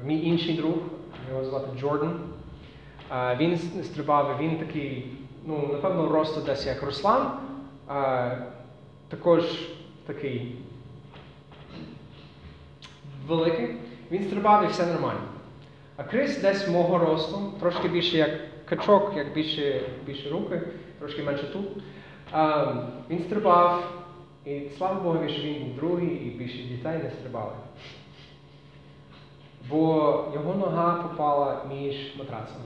мій 0.03 0.25
інший 0.25 0.53
друг, 0.53 0.75
його 1.29 1.45
звати 1.45 1.79
Джордан, 1.79 2.19
він 3.37 3.57
стрибав, 3.83 4.37
він 4.39 4.57
такий, 4.57 5.11
ну, 5.45 5.69
напевно, 5.71 6.09
росту 6.09 6.41
десь 6.41 6.65
як 6.65 6.83
Руслан, 6.83 7.31
також 9.09 9.43
такий 10.05 10.55
великий, 13.27 13.75
він 14.11 14.23
стрибав 14.23 14.65
і 14.65 14.67
все 14.67 14.85
нормально. 14.85 15.19
А 15.99 16.03
Крис 16.03 16.39
десь 16.39 16.65
мого 16.67 16.97
росту, 16.97 17.53
трошки 17.59 17.87
більше 17.87 18.17
як 18.17 18.29
качок, 18.65 19.13
як 19.17 19.33
більше, 19.33 19.81
більше 20.05 20.29
руки, 20.29 20.61
трошки 20.99 21.23
менше 21.23 21.43
тут. 21.43 21.65
А, 22.31 22.73
він 23.09 23.23
стрибав, 23.23 23.83
і 24.45 24.61
слава 24.77 24.99
Богу, 24.99 25.29
що 25.29 25.41
він 25.41 25.63
був 25.63 25.75
другий, 25.75 26.09
і 26.09 26.29
більше 26.29 26.57
дітей 26.57 27.03
не 27.03 27.11
стрибали. 27.11 27.51
Бо 29.69 29.77
його 30.33 30.55
нога 30.55 30.93
попала 30.93 31.61
між 31.69 31.95
матрацами. 32.17 32.65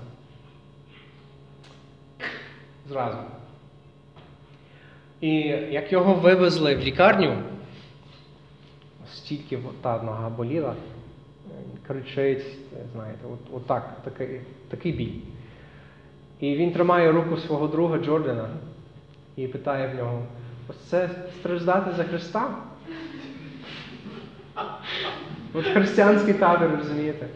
Зразу. 2.90 3.18
І 5.22 5.32
як 5.72 5.92
його 5.92 6.14
вивезли 6.14 6.76
в 6.76 6.80
лікарню, 6.80 7.38
стільки 9.14 9.60
та 9.82 10.02
нога 10.04 10.30
боліла, 10.30 10.76
кричить, 11.88 12.46
знаєте, 12.94 13.20
от, 13.34 13.40
от 13.56 13.66
так, 13.68 13.98
такий, 14.04 14.42
такий 14.70 14.92
біль. 14.92 15.14
І 16.40 16.56
він 16.56 16.72
тримає 16.72 17.12
руку 17.12 17.38
свого 17.38 17.68
друга 17.68 17.98
Джордана 17.98 18.50
і 19.36 19.48
питає 19.48 19.94
в 19.94 19.96
нього: 19.98 20.24
ось 20.70 20.78
це 20.78 21.10
страждати 21.40 21.92
за 21.92 22.04
Христа? 22.04 22.50
От 25.54 25.66
християнський 25.66 26.34
табір, 26.34 26.70
розумієте? 26.78 27.28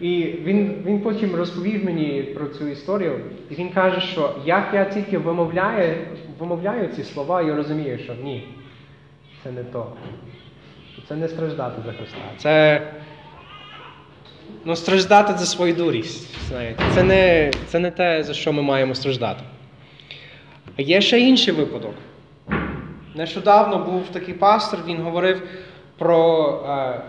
І 0.00 0.22
він, 0.22 0.82
він 0.86 1.00
потім 1.00 1.34
розповів 1.34 1.84
мені 1.84 2.22
про 2.22 2.46
цю 2.46 2.68
історію, 2.68 3.20
і 3.50 3.54
він 3.54 3.70
каже, 3.70 4.00
що 4.00 4.34
як 4.44 4.70
я 4.74 4.84
тільки 4.84 5.18
вимовляю, 5.18 5.96
вимовляю 6.38 6.88
ці 6.88 7.04
слова, 7.04 7.42
я 7.42 7.56
розумію, 7.56 7.98
що 7.98 8.14
ні, 8.14 8.48
це 9.42 9.50
не 9.50 9.64
то. 9.64 9.92
Це 11.08 11.16
не 11.16 11.28
страждати 11.28 11.82
за 11.86 11.92
Христа. 11.92 12.18
Це 12.36 12.82
ну, 14.64 14.76
страждати 14.76 15.32
за 15.38 15.46
свою 15.46 15.74
дурість. 15.74 16.28
Це, 16.94 17.02
не, 17.02 17.50
це 17.66 17.78
не 17.78 17.90
те, 17.90 18.22
за 18.22 18.34
що 18.34 18.52
ми 18.52 18.62
маємо 18.62 18.94
страждати. 18.94 19.42
А 20.78 20.82
є 20.82 21.00
ще 21.00 21.20
інший 21.20 21.54
випадок. 21.54 21.94
Нещодавно 23.14 23.78
був 23.78 24.02
такий 24.12 24.34
пастор, 24.34 24.80
він 24.86 25.02
говорив 25.02 25.42
про, 25.98 26.48
е, 26.68 27.00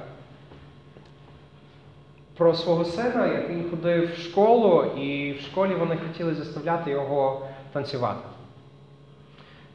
про 2.38 2.54
свого 2.54 2.86
сина, 2.86 3.28
як 3.28 3.50
він 3.50 3.70
ходив 3.70 4.10
в 4.16 4.20
школу, 4.20 4.84
і 4.84 5.34
в 5.34 5.42
школі 5.42 5.76
вони 5.80 5.98
хотіли 5.98 6.36
заставляти 6.36 6.92
його 6.92 7.48
танцювати. 7.74 8.20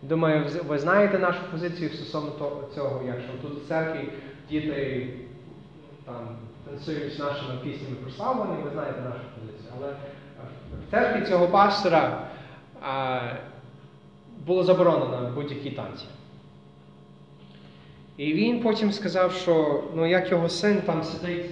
Думаю, 0.03 0.47
ви 0.69 0.79
знаєте 0.79 1.19
нашу 1.19 1.39
позицію 1.53 1.91
стосовно 1.91 2.33
цього, 2.75 3.03
якщо 3.07 3.33
тут 3.43 3.65
в 3.65 3.69
церкві 3.69 4.09
діти 4.51 5.07
там, 6.05 6.37
танцюють 6.71 7.15
з 7.15 7.19
нашими 7.19 7.55
піснями 7.65 7.97
прославлені, 7.97 8.63
ви 8.63 8.71
знаєте 8.71 9.01
нашу 9.01 9.25
позицію. 9.41 9.73
Але 9.79 9.89
е, 9.89 9.97
в 10.89 10.91
церкві 10.91 11.27
цього 11.29 11.49
пастора 11.49 12.29
а, 12.83 13.21
було 14.47 14.65
заборонено 14.65 15.33
будь-які 15.35 15.71
танці. 15.71 16.05
І 18.17 18.33
він 18.33 18.61
потім 18.63 18.93
сказав, 18.93 19.33
що 19.33 19.85
ну, 19.95 20.07
як 20.07 20.31
його 20.31 20.49
син 20.49 20.81
там 20.81 21.05
сидить 21.05 21.51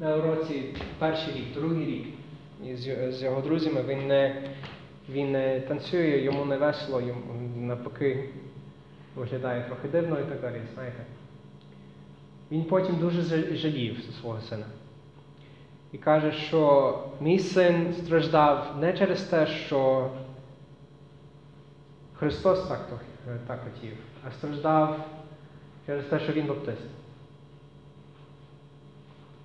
на 0.00 0.16
уроці 0.16 0.64
перший 0.98 1.34
рік, 1.34 1.54
другий 1.54 1.86
рік, 1.86 2.06
і 2.64 2.76
з, 2.76 3.12
з 3.12 3.22
його 3.22 3.40
друзями 3.40 3.82
він 3.88 4.06
не, 4.06 4.42
він 5.08 5.32
не 5.32 5.60
танцює, 5.60 6.18
йому 6.18 6.44
не 6.44 6.56
весело, 6.56 7.00
йому 7.00 7.22
навпаки 7.56 8.28
виглядає 9.16 9.64
трохи 9.64 9.88
дивно 9.88 10.20
і 10.20 10.24
так 10.24 10.40
далі, 10.40 10.60
знаєте. 10.74 11.04
Він 12.52 12.64
потім 12.64 12.96
дуже 12.96 13.22
жалів 13.56 13.96
свого 14.20 14.40
сина. 14.40 14.66
І 15.92 15.98
каже, 15.98 16.32
що 16.32 16.98
мій 17.20 17.38
син 17.38 17.94
страждав 17.98 18.76
не 18.80 18.92
через 18.92 19.22
те, 19.22 19.46
що 19.46 20.10
Христос 22.14 22.68
так, 22.68 22.88
так 23.46 23.60
хотів, 23.64 23.92
а 24.28 24.30
страждав 24.30 25.04
через 25.86 26.04
те, 26.04 26.20
що 26.20 26.32
він 26.32 26.46
баптист. 26.46 26.82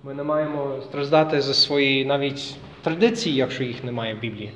Ми 0.02 0.14
не 0.14 0.22
маємо 0.22 0.80
страждати 0.82 1.40
за 1.40 1.54
свої 1.54 2.04
навіть 2.04 2.56
традиції, 2.82 3.36
якщо 3.36 3.64
їх 3.64 3.84
немає 3.84 4.14
в 4.14 4.20
Біблії, 4.20 4.52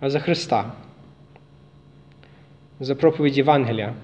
а 0.00 0.10
за 0.10 0.20
Христа, 0.20 0.72
за 2.80 2.94
проповідь 2.94 3.36
Євангелія. 3.36 3.94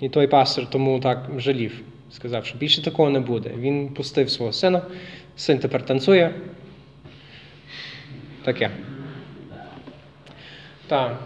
І 0.00 0.08
той 0.08 0.26
пастор 0.26 0.66
тому 0.70 1.00
так 1.00 1.26
жалів, 1.36 1.80
сказав, 2.10 2.44
що 2.44 2.58
більше 2.58 2.82
такого 2.82 3.10
не 3.10 3.20
буде. 3.20 3.50
Він 3.58 3.88
пустив 3.88 4.30
свого 4.30 4.52
сина, 4.52 4.82
син 5.36 5.58
тепер 5.58 5.86
танцює. 5.86 6.30
Таке. 8.44 8.70
Так. 10.86 11.18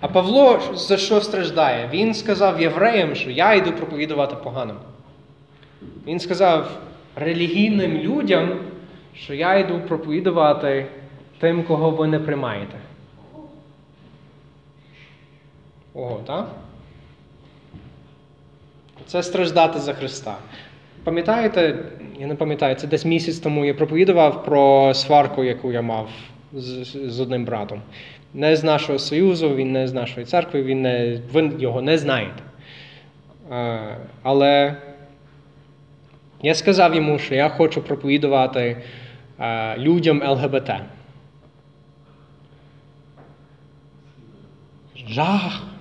А 0.00 0.08
Павло 0.08 0.60
за 0.74 0.96
що 0.96 1.20
страждає? 1.20 1.88
Він 1.92 2.14
сказав 2.14 2.60
євреям, 2.60 3.14
що 3.14 3.30
я 3.30 3.54
йду 3.54 3.72
проповідувати 3.72 4.36
поганим. 4.36 4.76
Він 6.06 6.20
сказав 6.20 6.80
релігійним 7.16 7.92
людям, 7.98 8.60
що 9.14 9.34
я 9.34 9.58
йду 9.58 9.80
проповідувати 9.80 10.86
тим, 11.38 11.64
кого 11.64 11.90
ви 11.90 12.06
не 12.06 12.18
приймаєте. 12.18 12.78
Ого, 15.94 16.20
так? 16.26 16.63
Це 19.06 19.22
страждати 19.22 19.78
за 19.78 19.92
Христа. 19.92 20.36
Пам'ятаєте, 21.04 21.78
я 22.20 22.26
не 22.26 22.34
пам'ятаю, 22.34 22.74
це 22.74 22.86
десь 22.86 23.04
місяць 23.04 23.38
тому 23.38 23.64
я 23.64 23.74
проповідував 23.74 24.44
про 24.44 24.94
сварку, 24.94 25.44
яку 25.44 25.72
я 25.72 25.82
мав 25.82 26.08
з, 26.52 26.96
з 27.06 27.20
одним 27.20 27.44
братом. 27.44 27.82
Не 28.34 28.56
з 28.56 28.64
нашого 28.64 28.98
союзу, 28.98 29.54
він 29.54 29.72
не 29.72 29.88
з 29.88 29.92
нашої 29.92 30.26
церкви, 30.26 30.62
він 30.62 30.82
не, 30.82 31.20
ви 31.32 31.52
його 31.58 31.82
не 31.82 31.98
знаєте. 31.98 32.42
Е, 33.52 33.96
але 34.22 34.76
я 36.42 36.54
сказав 36.54 36.94
йому, 36.94 37.18
що 37.18 37.34
я 37.34 37.48
хочу 37.48 37.82
проповідувати 37.82 38.82
е, 39.40 39.78
людям 39.78 40.22
ЛГБТ. 40.28 40.70
Жах. 45.08 45.73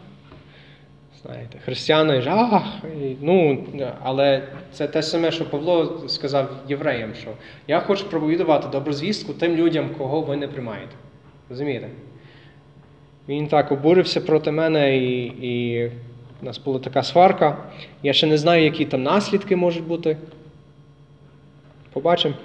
Знаєте, 1.26 1.60
християни 1.66 2.22
жах. 2.22 2.64
І, 3.02 3.16
ну, 3.22 3.66
але 4.04 4.44
це 4.72 4.88
те 4.88 5.04
саме, 5.04 5.32
що 5.32 5.50
Павло 5.50 6.04
сказав 6.08 6.50
євреям, 6.70 7.14
що 7.14 7.30
я 7.68 7.80
хочу 7.80 8.10
проповідувати 8.10 8.68
добру 8.68 8.94
звістку 8.94 9.34
тим 9.34 9.56
людям, 9.56 9.90
кого 9.98 10.22
ви 10.22 10.36
не 10.36 10.48
приймаєте. 10.48 10.92
Розумієте? 11.50 11.88
Він 13.30 13.48
так 13.48 13.72
обурився 13.72 14.22
проти 14.22 14.52
мене, 14.52 14.98
і, 14.98 15.26
і 15.26 15.86
у 16.42 16.46
нас 16.46 16.58
була 16.58 16.80
така 16.80 17.04
сварка. 17.04 17.58
Я 18.04 18.14
ще 18.14 18.28
не 18.28 18.38
знаю, 18.38 18.64
які 18.64 18.86
там 18.86 19.04
наслідки 19.04 19.56
можуть 19.56 19.88
бути. 19.88 20.18
Побачимо. 21.94 22.36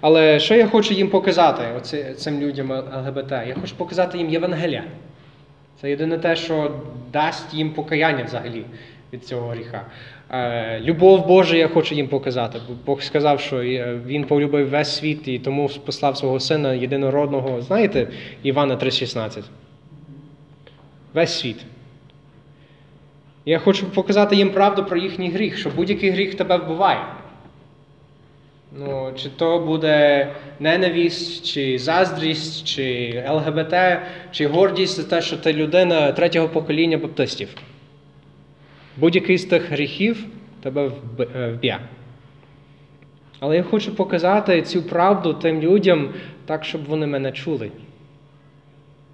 Але 0.00 0.40
що 0.40 0.54
я 0.54 0.66
хочу 0.66 0.94
їм 0.94 1.08
показати, 1.08 1.62
оці, 1.76 2.04
цим 2.16 2.40
людям 2.40 2.72
ЛГБТ? 2.72 3.30
Я 3.30 3.56
хочу 3.60 3.76
показати 3.76 4.18
їм 4.18 4.30
Євангелія. 4.30 4.84
Це 5.80 5.90
єдине 5.90 6.18
те, 6.18 6.36
що 6.36 6.70
дасть 7.12 7.54
їм 7.54 7.70
покаяння 7.70 8.24
взагалі 8.24 8.64
від 9.12 9.26
цього 9.26 9.48
гріха. 9.48 9.86
Е, 10.30 10.80
Любов 10.80 11.26
Божа 11.26 11.56
я 11.56 11.68
хочу 11.68 11.94
їм 11.94 12.08
показати. 12.08 12.58
Бо 12.68 12.74
Бог 12.86 13.02
сказав, 13.02 13.40
що 13.40 13.62
е, 13.62 14.00
Він 14.06 14.24
полюбив 14.24 14.68
весь 14.68 14.96
світ 14.96 15.28
і 15.28 15.38
тому 15.38 15.70
послав 15.86 16.16
свого 16.16 16.40
сина 16.40 16.72
єдинородного. 16.72 17.62
Знаєте, 17.62 18.08
Івана 18.42 18.76
3,16. 18.76 19.42
Весь 21.14 21.38
світ. 21.38 21.56
Я 23.44 23.58
хочу 23.58 23.86
показати 23.86 24.36
їм 24.36 24.50
правду 24.50 24.84
про 24.84 24.96
їхній 24.96 25.30
гріх, 25.30 25.58
що 25.58 25.70
будь-який 25.70 26.10
гріх 26.10 26.34
тебе 26.34 26.56
вбиває. 26.56 27.00
Ну, 28.76 29.12
чи 29.16 29.28
то 29.28 29.58
буде 29.58 30.28
ненависть, 30.60 31.46
чи 31.46 31.78
заздрість, 31.78 32.64
чи 32.64 33.14
ЛГБТ, 33.28 33.74
чи 34.30 34.46
гордість 34.46 34.96
за 34.96 35.04
те, 35.04 35.22
що 35.22 35.36
ти 35.36 35.52
людина 35.52 36.12
третього 36.12 36.48
покоління 36.48 36.98
баптистів. 36.98 37.48
Будь-який 38.96 39.38
з 39.38 39.44
тих 39.44 39.70
гріхів 39.70 40.26
тебе 40.62 40.90
е, 41.36 41.50
вб'є. 41.52 41.78
Але 43.40 43.56
я 43.56 43.62
хочу 43.62 43.94
показати 43.94 44.62
цю 44.62 44.82
правду 44.82 45.34
тим 45.34 45.60
людям 45.60 46.14
так, 46.46 46.64
щоб 46.64 46.84
вони 46.84 47.06
мене 47.06 47.32
чули 47.32 47.70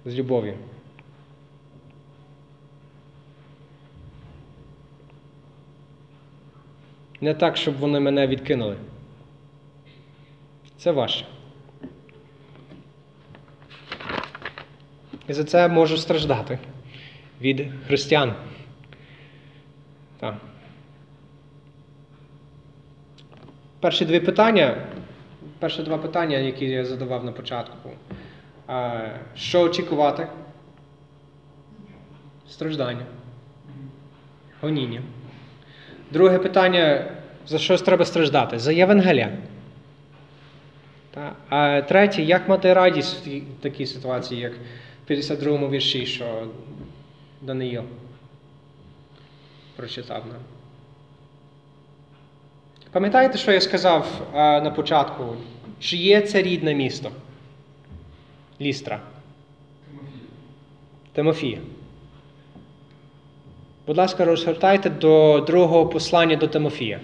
з 0.05 0.15
любов'ю. 0.15 0.53
Не 7.21 7.33
так, 7.33 7.57
щоб 7.57 7.77
вони 7.77 7.99
мене 7.99 8.27
відкинули. 8.27 8.75
Це 10.81 10.91
ваше. 10.91 11.25
І 15.27 15.33
за 15.33 15.43
це 15.43 15.67
можу 15.67 15.97
страждати 15.97 16.59
від 17.41 17.67
християн. 17.87 18.33
Так. 20.19 20.35
Перші 23.79 24.05
дві 24.05 24.19
питання, 24.19 24.77
перші 25.59 25.83
два 25.83 25.97
питання, 25.97 26.37
які 26.37 26.65
я 26.65 26.85
задавав 26.85 27.25
на 27.25 27.31
початку. 27.31 27.89
Що 29.35 29.61
очікувати? 29.61 30.27
Страждання. 32.49 33.05
Гоніння. 34.61 35.01
Друге 36.11 36.39
питання: 36.39 37.11
за 37.47 37.57
щось 37.57 37.81
треба 37.81 38.05
страждати? 38.05 38.59
За 38.59 38.71
Євангелія. 38.71 39.37
Та? 41.13 41.35
А 41.49 41.81
третє, 41.81 42.21
як 42.21 42.49
мати 42.49 42.73
радість 42.73 43.27
в 43.27 43.61
такій 43.61 43.85
ситуації, 43.85 44.41
як 44.41 44.53
в 45.07 45.11
52-му 45.11 45.69
вірші, 45.69 46.05
що 46.05 46.47
Даниїл 47.41 47.83
прочитав 49.75 50.23
нам. 50.27 50.37
Пам'ятаєте, 52.91 53.37
що 53.37 53.51
я 53.51 53.61
сказав 53.61 54.27
а, 54.33 54.61
на 54.61 54.71
початку? 54.71 55.35
Чи 55.79 55.97
є 55.97 56.21
це 56.21 56.41
рідне 56.41 56.73
місто? 56.73 57.11
Лістра. 58.61 58.99
Тимофій. 59.91 60.17
Тимофія. 61.13 61.59
Будь 63.87 63.97
ласка, 63.97 64.25
розгортайте 64.25 64.89
до 64.89 65.43
другого 65.47 65.87
послання 65.87 66.35
до 66.35 66.47
Тимофія. 66.47 66.99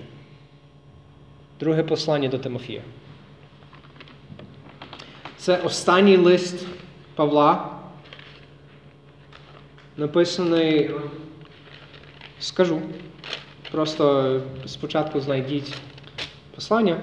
Друге 1.59 1.83
послання 1.83 2.29
до 2.29 2.37
Тимофія. 2.37 2.81
Це 5.38 5.57
останній 5.57 6.17
лист 6.17 6.67
Павла. 7.15 7.69
Написаний. 9.97 10.91
Скажу. 12.39 12.81
Просто 13.71 14.41
спочатку 14.65 15.19
знайдіть 15.19 15.75
послання. 16.55 16.97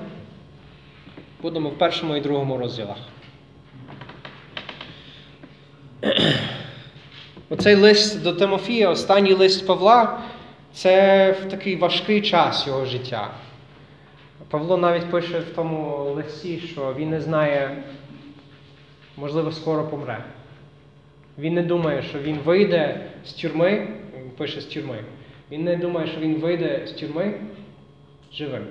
Будемо 1.43 1.69
в 1.69 1.79
першому 1.79 2.17
і 2.17 2.21
другому 2.21 2.59
розділах. 2.59 2.97
Оцей 7.49 7.75
лист 7.75 8.23
до 8.23 8.33
Тимофія, 8.33 8.91
останній 8.91 9.33
лист 9.33 9.67
Павла, 9.67 10.19
це 10.73 11.31
в 11.33 11.49
такий 11.49 11.77
важкий 11.77 12.23
час 12.23 12.67
його 12.67 12.85
життя. 12.85 13.31
Павло 14.51 14.77
навіть 14.77 15.11
пише 15.11 15.39
в 15.39 15.55
тому 15.55 16.13
листі, 16.17 16.61
що 16.61 16.95
він 16.99 17.11
не 17.11 17.21
знає, 17.21 17.83
можливо, 19.17 19.53
скоро 19.53 19.85
помре. 19.85 20.25
Він 21.39 21.55
не 21.55 21.63
думає, 21.63 22.03
що 22.03 22.19
він 22.19 22.39
вийде 22.45 23.01
з 23.25 23.33
тюрми, 23.33 23.89
він 24.19 24.31
пише 24.31 24.61
з 24.61 24.65
тюрми. 24.65 24.99
Він 25.51 25.65
не 25.65 25.77
думає, 25.77 26.07
що 26.07 26.21
він 26.21 26.35
вийде 26.35 26.87
з 26.87 26.93
тюрми 26.93 27.35
живим. 28.33 28.67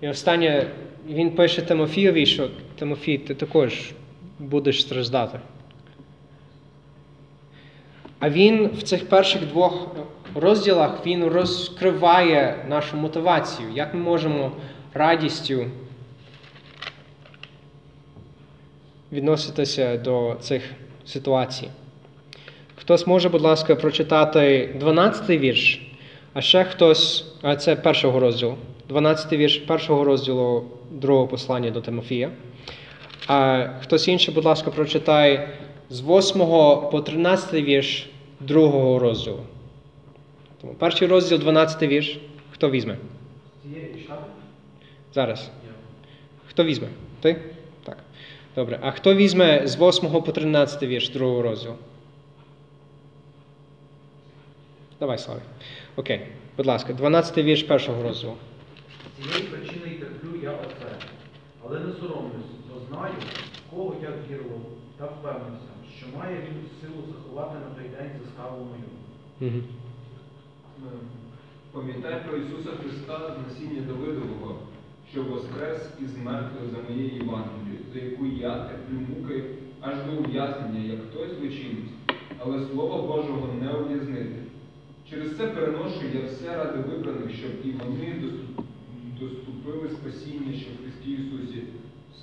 І 0.00 0.08
останнє, 0.08 0.66
він 1.08 1.30
пише 1.30 1.62
Тимофієві, 1.62 2.26
що 2.26 2.50
Тимофій, 2.78 3.18
ти 3.18 3.34
також 3.34 3.92
будеш 4.38 4.82
страждати. 4.82 5.38
А 8.18 8.30
він 8.30 8.66
в 8.66 8.82
цих 8.82 9.08
перших 9.08 9.46
двох 9.46 9.88
розділах 10.34 11.06
він 11.06 11.24
розкриває 11.24 12.64
нашу 12.68 12.96
мотивацію, 12.96 13.68
як 13.74 13.94
ми 13.94 14.00
можемо 14.00 14.52
радістю 14.96 15.66
відноситися 19.12 19.96
до 19.96 20.36
цих 20.40 20.62
ситуацій. 21.06 21.68
Хтось 22.76 23.06
може, 23.06 23.28
будь 23.28 23.42
ласка, 23.42 23.76
прочитати 23.76 24.70
12-й 24.80 25.38
вірш, 25.38 25.82
а 26.34 26.40
ще 26.40 26.64
хтось, 26.64 27.34
а 27.42 27.56
це 27.56 27.76
першого 27.76 28.20
розділу, 28.20 28.56
12-й 28.90 29.36
вірш 29.36 29.56
першого 29.56 30.04
розділу 30.04 30.64
другого 30.90 31.26
послання 31.26 31.70
до 31.70 31.80
Тимофія. 31.80 32.30
А 33.26 33.68
хтось 33.82 34.08
інший, 34.08 34.34
будь 34.34 34.44
ласка, 34.44 34.70
прочитай 34.70 35.48
з 35.90 36.00
8 36.00 36.40
по 36.90 37.02
13 37.06 37.54
вірш 37.54 38.10
другого 38.40 38.98
розділу. 38.98 39.40
Тому 40.60 40.74
перший 40.74 41.08
розділ, 41.08 41.38
12 41.38 41.82
вірш. 41.82 42.18
Хто 42.52 42.70
візьме? 42.70 42.96
Цієї? 43.62 44.05
Зараз. 45.16 45.50
Хто 46.48 46.64
візьме? 46.64 46.88
Ти? 47.20 47.42
Так. 47.84 47.98
Добре. 48.54 48.78
А 48.82 48.90
хто 48.90 49.14
візьме 49.14 49.66
з 49.66 49.76
8 49.80 50.22
по 50.22 50.32
13 50.32 50.82
вірш 50.82 51.08
другого 51.08 51.42
розділу? 51.42 51.74
Давай, 55.00 55.18
Славі. 55.18 55.40
Окей. 55.96 56.26
Будь 56.56 56.66
ласка, 56.66 56.92
12 56.92 57.38
вірш 57.38 57.62
першого 57.62 58.02
розділу. 58.02 58.36
Цієї 59.16 59.42
причини 59.42 59.86
й 59.86 59.98
терплю 59.98 60.40
я 60.42 60.50
оце, 60.50 61.06
але 61.64 61.80
не 61.80 61.92
соромлюсь, 61.92 62.52
бо 62.72 62.80
знаю, 62.88 63.14
кого 63.70 63.96
я 64.02 64.08
вірував, 64.30 64.60
та 64.98 65.04
впевнився, 65.04 65.72
що 65.98 66.18
має 66.18 66.36
він 66.36 66.68
силу 66.80 67.02
заховати 67.12 67.54
на 67.54 67.74
той 67.74 67.88
день 67.88 68.10
заставу 68.24 68.64
мою. 68.64 68.90
Угу. 69.40 69.62
Пам'ятай 71.72 72.22
про 72.28 72.38
Ісуса 72.38 72.70
Христа 72.82 73.34
з 73.34 73.48
насіння 73.48 73.80
Давидового, 73.80 74.58
що 75.12 75.22
воскрес 75.22 75.90
із 76.04 76.16
мертвих 76.18 76.70
за 76.70 76.78
моєю 76.88 77.14
Євангелією, 77.14 77.80
за 77.92 78.00
яку 78.00 78.26
я 78.26 78.50
терплю 78.58 78.98
муки 79.08 79.44
аж 79.80 79.94
до 80.06 80.20
ув'язнення, 80.20 80.92
як 80.92 81.00
той 81.14 81.28
злочинець, 81.28 81.92
але 82.38 82.60
Слова 82.60 83.02
Божого 83.02 83.48
не 83.60 83.72
ув'язнити. 83.72 84.42
Через 85.10 85.36
це 85.36 85.46
переношу 85.46 86.00
я 86.14 86.26
все 86.26 86.56
ради 86.56 86.78
вибраних, 86.78 87.30
щоб 87.30 87.50
і 87.64 87.70
вони 87.70 88.22
доступили 89.20 89.88
спасіння, 89.88 90.52
що 90.52 90.70
в 90.70 90.82
Христі 90.82 91.10
Ісусі, 91.10 91.62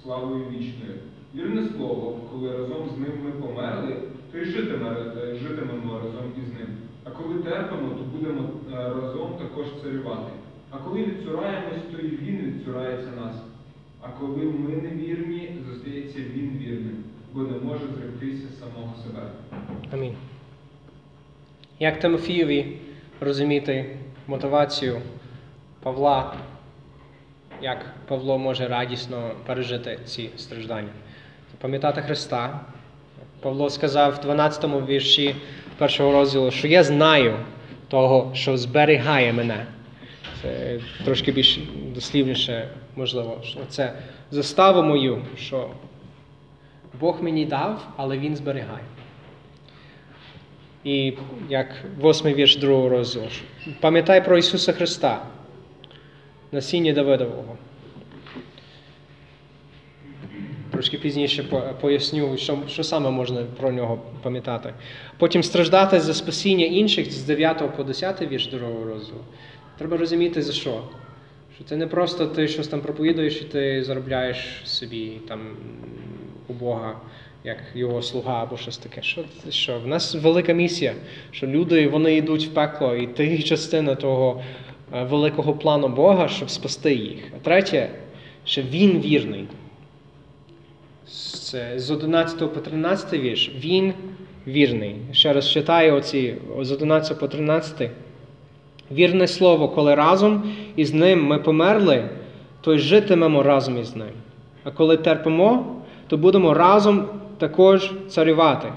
славою 0.04 0.46
вічною. 0.50 0.94
Вірне 1.36 1.68
слово, 1.78 2.20
коли 2.32 2.58
разом 2.58 2.90
з 2.96 3.00
ним 3.00 3.12
ми 3.26 3.32
померли, 3.32 3.96
то 4.32 4.38
й 4.38 4.42
е, 4.42 5.36
житимемо 5.36 5.98
разом 5.98 6.32
із 6.38 6.54
ним. 6.54 6.68
А 7.04 7.10
коли 7.10 7.36
терпимо, 7.36 7.90
то 7.90 8.04
будемо 8.18 8.50
е, 8.74 8.76
разом 8.76 9.34
також 9.38 9.66
царювати. 9.84 10.32
А 10.76 10.78
коли 10.78 11.04
відцураємось, 11.04 11.84
то 11.92 11.98
і 11.98 12.08
він 12.08 12.38
відцурається 12.38 13.10
нас. 13.22 13.36
А 14.02 14.08
коли 14.20 14.38
ми 14.38 14.76
невірні, 14.76 15.50
зостається 15.70 16.20
він 16.20 16.58
вірним, 16.58 17.04
бо 17.34 17.42
не 17.42 17.60
може 17.60 17.80
зректися 17.98 18.48
самого 18.60 18.96
себе. 19.04 19.22
Амінь. 19.94 20.16
Як 21.80 22.00
Тимофієві 22.00 22.78
розуміти 23.22 23.98
мотивацію 24.28 25.02
Павла, 25.84 26.34
як 27.62 27.86
Павло 28.08 28.38
може 28.38 28.68
радісно 28.68 29.32
пережити 29.46 30.00
ці 30.06 30.30
страждання? 30.38 30.90
Пам'ятати 31.62 32.02
Христа. 32.02 32.60
Павло 33.40 33.70
сказав 33.70 34.14
в 34.14 34.22
12 34.22 34.68
му 34.68 34.80
вірші 34.80 35.36
першого 35.78 36.12
розділу, 36.12 36.52
що 36.52 36.68
я 36.68 36.84
знаю 36.84 37.36
того, 37.88 38.32
що 38.34 38.58
зберігає 38.58 39.34
мене. 39.34 39.66
Це 40.44 40.80
трошки 41.06 41.32
більш 41.32 41.60
дослівніше, 41.96 42.70
можливо. 42.96 43.40
що 43.44 43.60
Це 43.70 43.94
заставу 44.32 44.84
мою, 44.84 45.22
що 45.38 45.70
Бог 47.00 47.24
мені 47.24 47.46
дав, 47.46 47.88
але 47.98 48.18
Він 48.18 48.36
зберігає. 48.36 48.84
І 50.84 51.14
як 51.50 51.68
восьмий 52.00 52.34
вірш 52.34 52.56
другого 52.56 52.90
розділу. 52.90 53.26
Пам'ятай 53.80 54.26
про 54.26 54.38
Ісуса 54.38 54.74
Христа, 54.74 55.26
насіння 56.52 56.94
Давидового. 56.94 57.58
Трошки 60.72 60.98
пізніше 60.98 61.44
поясню, 61.82 62.38
що, 62.38 62.58
що 62.68 62.84
саме 62.84 63.10
можна 63.10 63.44
про 63.60 63.72
нього 63.72 64.00
пам'ятати. 64.22 64.74
Потім 65.18 65.44
страждати 65.44 66.00
за 66.00 66.14
спасіння 66.14 66.66
інших 66.66 67.12
з 67.12 67.24
9 67.24 67.76
по 67.78 67.84
10 67.84 68.22
вірш 68.22 68.48
другого 68.48 68.86
розділу. 68.86 69.20
Треба 69.78 69.98
розуміти 69.98 70.42
за 70.42 70.54
що. 70.54 70.84
Що 71.56 71.64
це 71.64 71.76
не 71.76 71.88
просто 71.88 72.28
ти 72.28 72.48
щось 72.48 72.68
там 72.68 72.82
проповідуєш 72.82 73.42
і 73.42 73.44
ти 73.44 73.84
заробляєш 73.84 74.62
собі 74.66 75.12
там 75.28 75.40
у 76.48 76.54
Бога 76.54 76.96
як 77.44 77.58
його 77.76 78.02
слуга 78.02 78.44
або 78.44 78.58
щось 78.58 78.78
таке. 78.78 79.02
Що, 79.02 79.24
що? 79.50 79.80
В 79.80 79.88
нас 79.88 80.16
велика 80.16 80.54
місія, 80.54 80.94
що 81.32 81.48
люди 81.48 81.88
вони 81.88 82.16
йдуть 82.16 82.46
в 82.46 82.54
пекло, 82.54 82.96
і 82.96 83.08
ти 83.08 83.44
частина 83.44 83.96
того 83.96 84.44
е, 84.94 85.04
великого 85.04 85.54
плану 85.54 85.88
Бога, 85.88 86.28
щоб 86.28 86.50
спасти 86.50 86.96
їх. 86.96 87.20
А 87.36 87.44
третє, 87.44 87.90
що 88.46 88.62
Він 88.62 89.00
вірний. 89.00 89.48
Це 91.34 91.80
з 91.80 91.92
11 91.92 92.54
по 92.54 92.60
13 92.60 93.14
вірш. 93.14 93.52
Він 93.60 93.94
вірний. 94.48 94.96
Ще 95.12 95.34
раз 95.34 95.50
читаю 95.50 95.96
оці 95.96 96.36
з 96.62 96.72
11 96.72 97.20
по 97.20 97.28
13. 97.28 97.90
Вірне 98.94 99.28
слово, 99.28 99.70
коли 99.70 99.96
разом 99.96 100.44
із 100.76 100.94
ним 100.94 101.26
ми 101.26 101.40
померли, 101.40 102.10
то 102.62 102.74
й 102.74 102.80
житимемо 102.80 103.44
разом 103.44 103.78
із 103.78 103.96
ним. 103.96 104.12
А 104.64 104.72
коли 104.72 104.98
терпимо, 104.98 105.76
то 106.08 106.18
будемо 106.18 106.54
разом 106.54 107.06
також 107.38 107.92
царювати. 108.10 108.68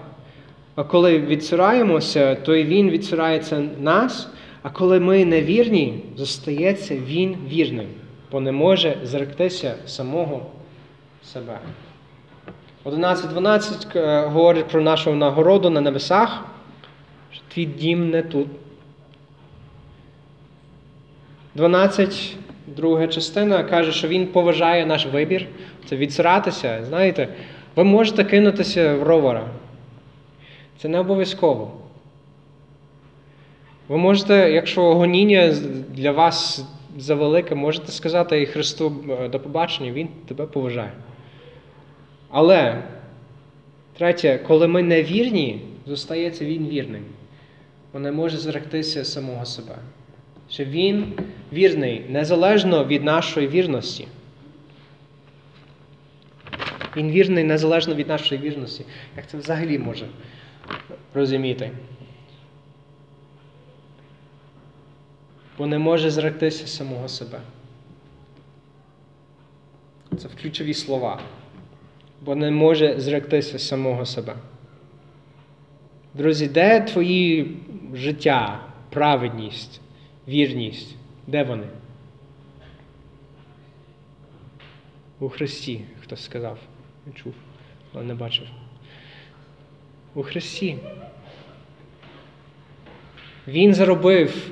А 0.74 0.84
коли 0.84 1.18
відсираємося, 1.18 2.34
то 2.34 2.54
й 2.54 2.64
він 2.64 2.90
відсирається 2.90 3.62
нас, 3.80 4.28
а 4.62 4.70
коли 4.70 5.00
ми 5.00 5.24
невірні, 5.24 6.02
зостається 6.16 6.96
він 7.06 7.36
вірним, 7.48 7.86
бо 8.32 8.40
не 8.40 8.52
може 8.52 8.96
зректися 9.04 9.74
самого 9.86 10.46
себе. 11.24 11.58
11.12 12.84 13.98
е, 13.98 14.26
говорить 14.26 14.68
про 14.68 14.80
нашу 14.80 15.14
нагороду 15.14 15.70
на 15.70 15.80
небесах, 15.80 16.44
що 17.32 17.42
твій 17.48 17.64
дім 17.64 18.10
не 18.10 18.22
тут. 18.22 18.48
12, 21.56 22.36
друга 22.66 23.06
частина, 23.06 23.64
каже, 23.64 23.92
що 23.92 24.08
він 24.08 24.26
поважає 24.26 24.86
наш 24.86 25.06
вибір. 25.06 25.46
Це 25.88 25.96
відсиратися. 25.96 26.84
Знаєте, 26.88 27.28
ви 27.76 27.84
можете 27.84 28.24
кинутися 28.24 28.94
в 28.94 29.02
ровера. 29.02 29.48
Це 30.78 30.88
не 30.88 30.98
обов'язково. 30.98 31.72
Ви 33.88 33.96
можете, 33.96 34.52
якщо 34.52 34.94
гоніння 34.94 35.54
для 35.88 36.12
вас 36.12 36.64
завелике, 36.98 37.54
можете 37.54 37.92
сказати 37.92 38.42
і 38.42 38.46
Христу 38.46 38.96
е, 39.10 39.28
до 39.28 39.40
побачення, 39.40 39.92
Він 39.92 40.08
тебе 40.28 40.46
поважає. 40.46 40.92
Але, 42.30 42.82
третє, 43.98 44.40
коли 44.46 44.68
ми 44.68 44.82
не 44.82 45.02
вірні, 45.02 45.62
зостається 45.86 46.44
Він 46.44 46.68
вірним. 46.68 47.04
Бо 47.92 48.12
може 48.12 48.36
зректися 48.36 49.04
самого 49.04 49.44
себе. 49.44 49.74
Що 50.50 50.64
Він 50.64 51.12
вірний 51.52 52.04
незалежно 52.08 52.84
від 52.84 53.04
нашої 53.04 53.48
вірності. 53.48 54.08
Він 56.96 57.10
вірний 57.10 57.44
незалежно 57.44 57.94
від 57.94 58.08
нашої 58.08 58.40
вірності. 58.40 58.84
Як 59.16 59.28
це 59.28 59.38
взагалі 59.38 59.78
може 59.78 60.06
розуміти? 61.14 61.70
Бо 65.58 65.66
не 65.66 65.78
може 65.78 66.10
зректися 66.10 66.66
самого 66.66 67.08
себе. 67.08 67.40
Це 70.18 70.28
ключові 70.42 70.74
слова. 70.74 71.20
Бо 72.22 72.34
не 72.34 72.50
може 72.50 73.00
зректися 73.00 73.58
самого 73.58 74.06
себе. 74.06 74.34
Друзі, 76.14 76.48
де 76.48 76.80
твої 76.80 77.56
життя, 77.94 78.60
праведність, 78.90 79.80
вірність? 80.28 80.96
Де 81.26 81.42
вони? 81.42 81.66
У 85.20 85.28
Христі, 85.28 85.80
хтось 86.02 86.24
сказав. 86.24 86.58
Не 87.06 87.12
чув, 87.12 87.34
але 87.94 88.04
не 88.04 88.14
бачив. 88.14 88.46
У 90.14 90.22
Христі. 90.22 90.78
Він 93.48 93.74
заробив 93.74 94.50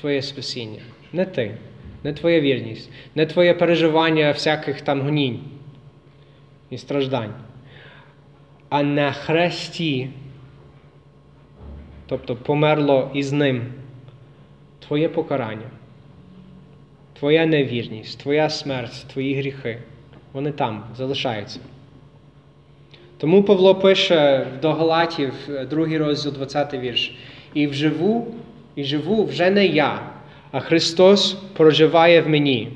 твоє 0.00 0.22
спасіння. 0.22 0.82
Не 1.12 1.24
ти, 1.24 1.58
не 2.04 2.12
твоя 2.12 2.40
вірність, 2.40 2.90
не 3.14 3.26
твоє 3.26 3.54
переживання 3.54 4.30
всяких 4.32 4.80
там 4.80 5.00
гонінь 5.00 5.40
і 6.70 6.78
страждань. 6.78 7.34
А 8.68 8.82
на 8.82 9.12
хресті, 9.12 10.10
тобто 12.06 12.36
померло 12.36 13.10
із 13.14 13.32
ним 13.32 13.72
твоє 14.86 15.08
покарання, 15.08 15.70
твоя 17.18 17.46
невірність, 17.46 18.20
твоя 18.20 18.50
смерть, 18.50 19.06
твої 19.12 19.34
гріхи. 19.34 19.78
Вони 20.32 20.52
там 20.52 20.84
залишаються. 20.96 21.60
Тому 23.18 23.42
Павло 23.42 23.74
пише 23.74 24.46
до 24.62 24.72
Галатів, 24.72 25.32
другий 25.70 25.98
розділ, 25.98 26.32
20 26.32 26.74
вірш. 26.74 27.16
І 27.54 27.66
вживу, 27.66 28.34
і 28.76 28.84
живу 28.84 29.24
вже 29.24 29.50
не 29.50 29.66
я, 29.66 30.00
а 30.50 30.60
Христос 30.60 31.32
проживає 31.32 32.20
в 32.20 32.28
мені. 32.28 32.68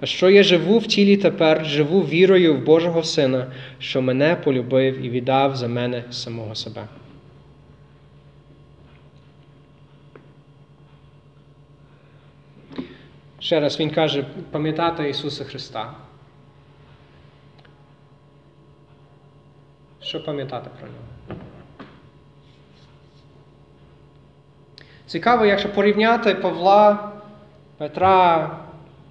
А 0.00 0.06
що 0.06 0.30
я 0.30 0.42
живу 0.42 0.78
в 0.78 0.86
тілі 0.86 1.16
тепер, 1.16 1.66
живу 1.66 2.00
вірою 2.00 2.54
в 2.54 2.64
Божого 2.64 3.02
Сина, 3.02 3.46
що 3.78 4.02
мене 4.02 4.36
полюбив 4.44 5.04
і 5.04 5.10
віддав 5.10 5.56
за 5.56 5.68
мене 5.68 6.04
самого 6.10 6.54
себе. 6.54 6.82
Ще 13.46 13.60
раз 13.60 13.80
Він 13.80 13.90
каже, 13.90 14.24
пам'ятати 14.50 15.08
Ісуса 15.08 15.44
Христа. 15.44 15.94
Що 20.00 20.24
пам'ятати 20.24 20.70
про 20.80 20.88
нього? 20.88 21.40
Цікаво, 25.06 25.46
якщо 25.46 25.72
порівняти 25.72 26.34
Павла, 26.34 27.12
Петра, 27.78 28.50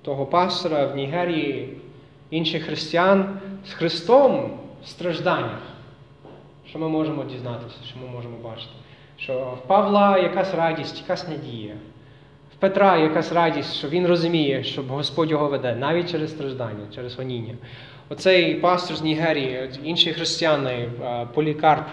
того 0.02 0.26
пастора 0.26 0.86
в 0.86 0.96
Нігерії, 0.96 1.78
інших 2.30 2.64
християн 2.64 3.40
з 3.66 3.74
Христом 3.74 4.60
в 4.84 4.88
стражданнях. 4.88 5.62
Що 6.70 6.80
ми 6.80 6.90
можемо 6.90 7.24
дізнатися, 7.24 7.78
що 7.86 8.00
ми 8.00 8.08
можемо 8.08 8.38
бачити? 8.38 8.74
Що 9.18 9.58
в 9.64 9.68
Павла 9.68 10.18
якась 10.18 10.54
радість, 10.54 11.02
якась 11.02 11.28
надія. 11.28 11.76
Петра 12.66 12.98
якась 12.98 13.32
радість, 13.32 13.74
що 13.74 13.90
він 13.90 14.08
розуміє, 14.08 14.64
що 14.64 14.84
Господь 14.84 15.32
його 15.32 15.48
веде, 15.48 15.76
навіть 15.76 16.12
через 16.12 16.32
страждання, 16.32 16.86
через 16.96 17.16
гоніння. 17.16 17.54
Оцей 18.10 18.56
пастор 18.56 18.98
з 18.98 19.02
Нігерії, 19.02 19.70
інші 19.84 20.14
християни, 20.14 20.90
Полікарп, 21.34 21.88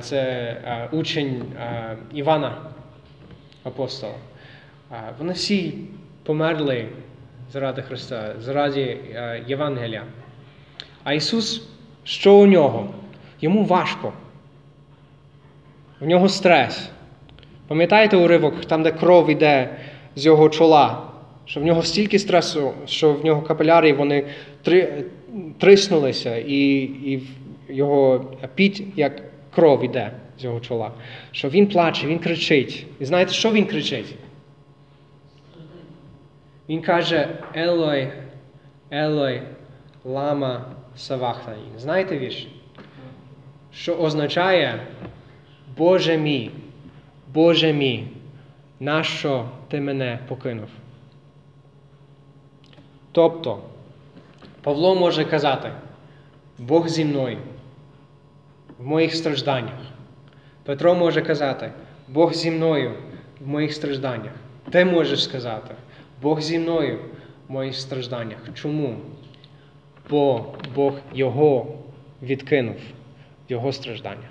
це 0.00 0.88
учень 0.92 1.42
Івана 2.14 2.56
апостола. 3.64 4.14
Вони 5.18 5.32
всі 5.32 5.74
померли 6.22 6.88
заради 7.52 7.82
Христа, 7.82 8.34
заради 8.38 8.98
Євангелія. 9.46 10.04
А 11.04 11.12
Ісус, 11.12 11.68
що 12.04 12.34
у 12.34 12.46
нього? 12.46 12.94
Йому 13.40 13.64
важко. 13.64 14.12
В 16.00 16.06
нього 16.06 16.28
стрес. 16.28 16.90
Пам'ятаєте 17.70 18.16
уривок, 18.16 18.64
там, 18.64 18.82
де 18.82 18.92
кров 18.92 19.30
йде 19.30 19.76
з 20.16 20.26
його 20.26 20.48
чола, 20.48 21.02
що 21.44 21.60
в 21.60 21.64
нього 21.64 21.82
стільки 21.82 22.18
стресу, 22.18 22.72
що 22.86 23.12
в 23.12 23.24
нього 23.24 23.42
капіляри 23.42 23.92
вони 23.92 24.26
три, 24.62 25.04
триснулися, 25.58 26.36
і 26.36 26.80
і 26.80 27.22
його 27.68 28.24
піть, 28.54 28.82
як 28.96 29.22
кров 29.54 29.84
йде 29.84 30.10
з 30.38 30.44
його 30.44 30.60
чола. 30.60 30.90
Що 31.32 31.48
він 31.48 31.66
плаче, 31.66 32.06
він 32.06 32.18
кричить. 32.18 32.86
І 33.00 33.04
знаєте, 33.04 33.32
що 33.32 33.50
він 33.50 33.64
кричить? 33.64 34.14
Він 36.68 36.82
каже 36.82 37.28
Елой, 37.54 38.08
Елой, 38.90 39.42
лама 40.04 40.64
савахтані. 40.96 41.62
Знаєте 41.78 42.18
вірш? 42.18 42.48
Що 43.72 43.96
означає 43.96 44.80
Боже 45.76 46.18
мій, 46.18 46.50
Боже 47.34 47.72
мій, 47.72 48.08
нащо 48.80 49.48
ти 49.68 49.80
мене 49.80 50.18
покинув? 50.28 50.68
Тобто, 53.12 53.62
Павло 54.62 54.94
може 54.94 55.24
казати, 55.24 55.72
Бог 56.58 56.88
зі 56.88 57.04
мною 57.04 57.38
в 58.78 58.86
моїх 58.86 59.14
стражданнях. 59.14 59.80
Петро 60.64 60.94
може 60.94 61.22
казати, 61.22 61.72
Бог 62.08 62.32
зі 62.32 62.50
мною 62.50 62.92
в 63.40 63.48
моїх 63.48 63.72
стражданнях. 63.74 64.32
Ти 64.70 64.84
можеш 64.84 65.24
сказати, 65.24 65.74
Бог 66.22 66.40
зі 66.40 66.58
мною 66.58 66.98
в 67.48 67.52
моїх 67.52 67.74
стражданнях. 67.74 68.38
Чому? 68.54 68.96
Бо 70.10 70.44
Бог 70.74 70.98
його 71.14 71.66
відкинув 72.22 72.76
в 73.48 73.52
його 73.52 73.72
стражданнях. 73.72 74.30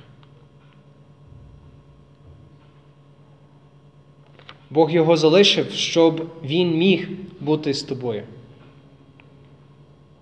Бог 4.69 4.91
його 4.91 5.17
залишив, 5.17 5.71
щоб 5.71 6.29
він 6.43 6.77
міг 6.77 7.09
бути 7.39 7.73
з 7.73 7.83
тобою. 7.83 8.23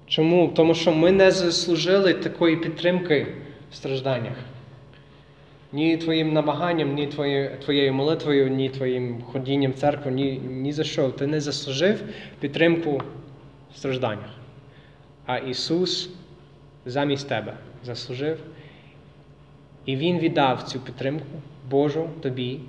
Чому? 0.07 0.47
Тому 0.47 0.73
що 0.73 0.91
ми 0.91 1.11
не 1.11 1.31
заслужили 1.31 2.13
такої 2.13 2.57
підтримки 2.57 3.27
в 3.71 3.75
стражданнях. 3.75 4.35
Ні 5.71 5.97
твоїм 5.97 6.33
намаганням, 6.33 6.95
ні 6.95 7.07
твоєю, 7.07 7.51
твоєю 7.65 7.93
молитвою, 7.93 8.49
ні 8.49 8.69
твоїм 8.69 9.21
ходінням 9.21 9.71
в 9.71 9.75
церкву, 9.75 10.11
ні, 10.11 10.41
ні 10.49 10.73
за 10.73 10.83
що. 10.83 11.09
Ти 11.09 11.27
не 11.27 11.41
заслужив 11.41 12.03
підтримку 12.39 13.01
в 13.73 13.77
стражданнях. 13.77 14.29
А 15.25 15.37
Ісус 15.37 16.09
замість 16.85 17.29
тебе 17.29 17.53
заслужив. 17.83 18.39
І 19.85 19.95
Він 19.95 20.19
віддав 20.19 20.63
цю 20.63 20.79
підтримку 20.79 21.25
Божу 21.69 22.09
тобі. 22.21 22.59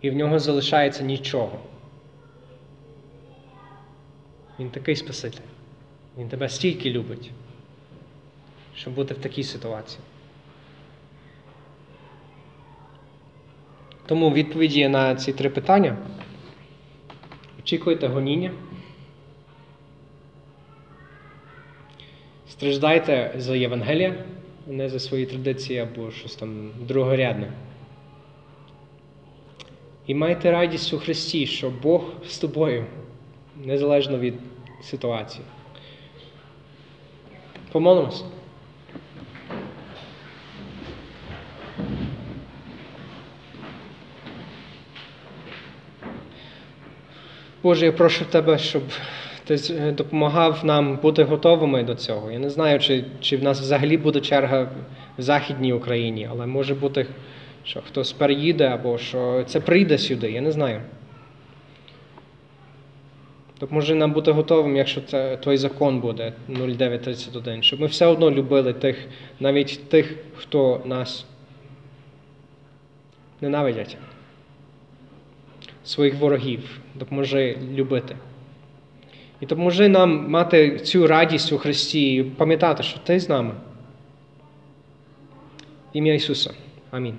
І 0.00 0.10
в 0.10 0.16
нього 0.16 0.38
залишається 0.38 1.04
нічого. 1.04 1.58
Він 4.58 4.70
такий 4.70 4.96
Спаситель. 4.96 5.40
Він 6.18 6.28
тебе 6.28 6.48
стільки 6.48 6.90
любить, 6.90 7.30
щоб 8.74 8.94
бути 8.94 9.14
в 9.14 9.18
такій 9.18 9.44
ситуації. 9.44 10.00
Тому 14.06 14.32
відповіді 14.32 14.88
на 14.88 15.14
ці 15.14 15.32
три 15.32 15.50
питання. 15.50 15.96
Очікуйте 17.58 18.08
гоніння. 18.08 18.52
Страждайте 22.48 23.34
за 23.36 23.56
Євангелія, 23.56 24.14
не 24.66 24.88
за 24.88 25.00
свої 25.00 25.26
традиції 25.26 25.78
або 25.78 26.10
щось 26.10 26.36
там 26.36 26.70
другорядне. 26.80 27.52
І 30.06 30.14
майте 30.14 30.50
радість 30.50 30.92
у 30.92 30.98
Христі, 30.98 31.46
що 31.46 31.72
Бог 31.82 32.04
з 32.28 32.38
тобою, 32.38 32.84
незалежно 33.64 34.18
від 34.18 34.34
ситуації. 34.82 35.44
Помолимось. 37.72 38.24
Боже, 47.62 47.86
я 47.86 47.92
прошу 47.92 48.24
тебе, 48.24 48.58
щоб 48.58 48.82
ти 49.44 49.56
допомагав 49.92 50.64
нам 50.64 50.96
бути 50.96 51.24
готовими 51.24 51.82
до 51.82 51.94
цього. 51.94 52.30
Я 52.30 52.38
не 52.38 52.50
знаю, 52.50 52.80
чи, 52.80 53.04
чи 53.20 53.36
в 53.36 53.42
нас 53.42 53.60
взагалі 53.60 53.96
буде 53.96 54.20
черга 54.20 54.68
в 55.18 55.22
Західній 55.22 55.72
Україні, 55.72 56.28
але 56.30 56.46
може 56.46 56.74
бути, 56.74 57.06
що 57.66 57.82
хтось 57.82 58.12
переїде 58.12 58.64
або 58.64 58.98
що 58.98 59.44
це 59.46 59.60
прийде 59.60 59.98
сюди, 59.98 60.30
я 60.32 60.40
не 60.40 60.52
знаю. 60.52 60.80
Допоможи 63.60 63.94
нам 63.94 64.12
бути 64.12 64.32
готовим, 64.32 64.76
якщо 64.76 65.00
це 65.00 65.36
той 65.36 65.56
закон 65.56 66.00
буде 66.00 66.32
0931, 66.48 67.62
щоб 67.62 67.80
ми 67.80 67.86
все 67.86 68.06
одно 68.06 68.30
любили 68.30 68.72
тих, 68.72 69.08
навіть 69.40 69.88
тих, 69.88 70.16
хто 70.36 70.82
нас 70.84 71.26
ненавидять 73.40 73.96
своїх 75.84 76.14
ворогів, 76.14 76.80
допоможи 76.94 77.58
любити. 77.74 78.16
І 79.40 79.46
допоможи 79.46 79.88
нам 79.88 80.30
мати 80.30 80.78
цю 80.78 81.06
радість 81.06 81.52
у 81.52 81.58
Христі 81.58 82.14
і 82.14 82.22
пам'ятати, 82.22 82.82
що 82.82 82.98
Ти 82.98 83.20
з 83.20 83.28
нами. 83.28 83.54
В 85.94 85.96
Ім'я 85.96 86.14
Ісуса. 86.14 86.54
Амінь. 86.90 87.16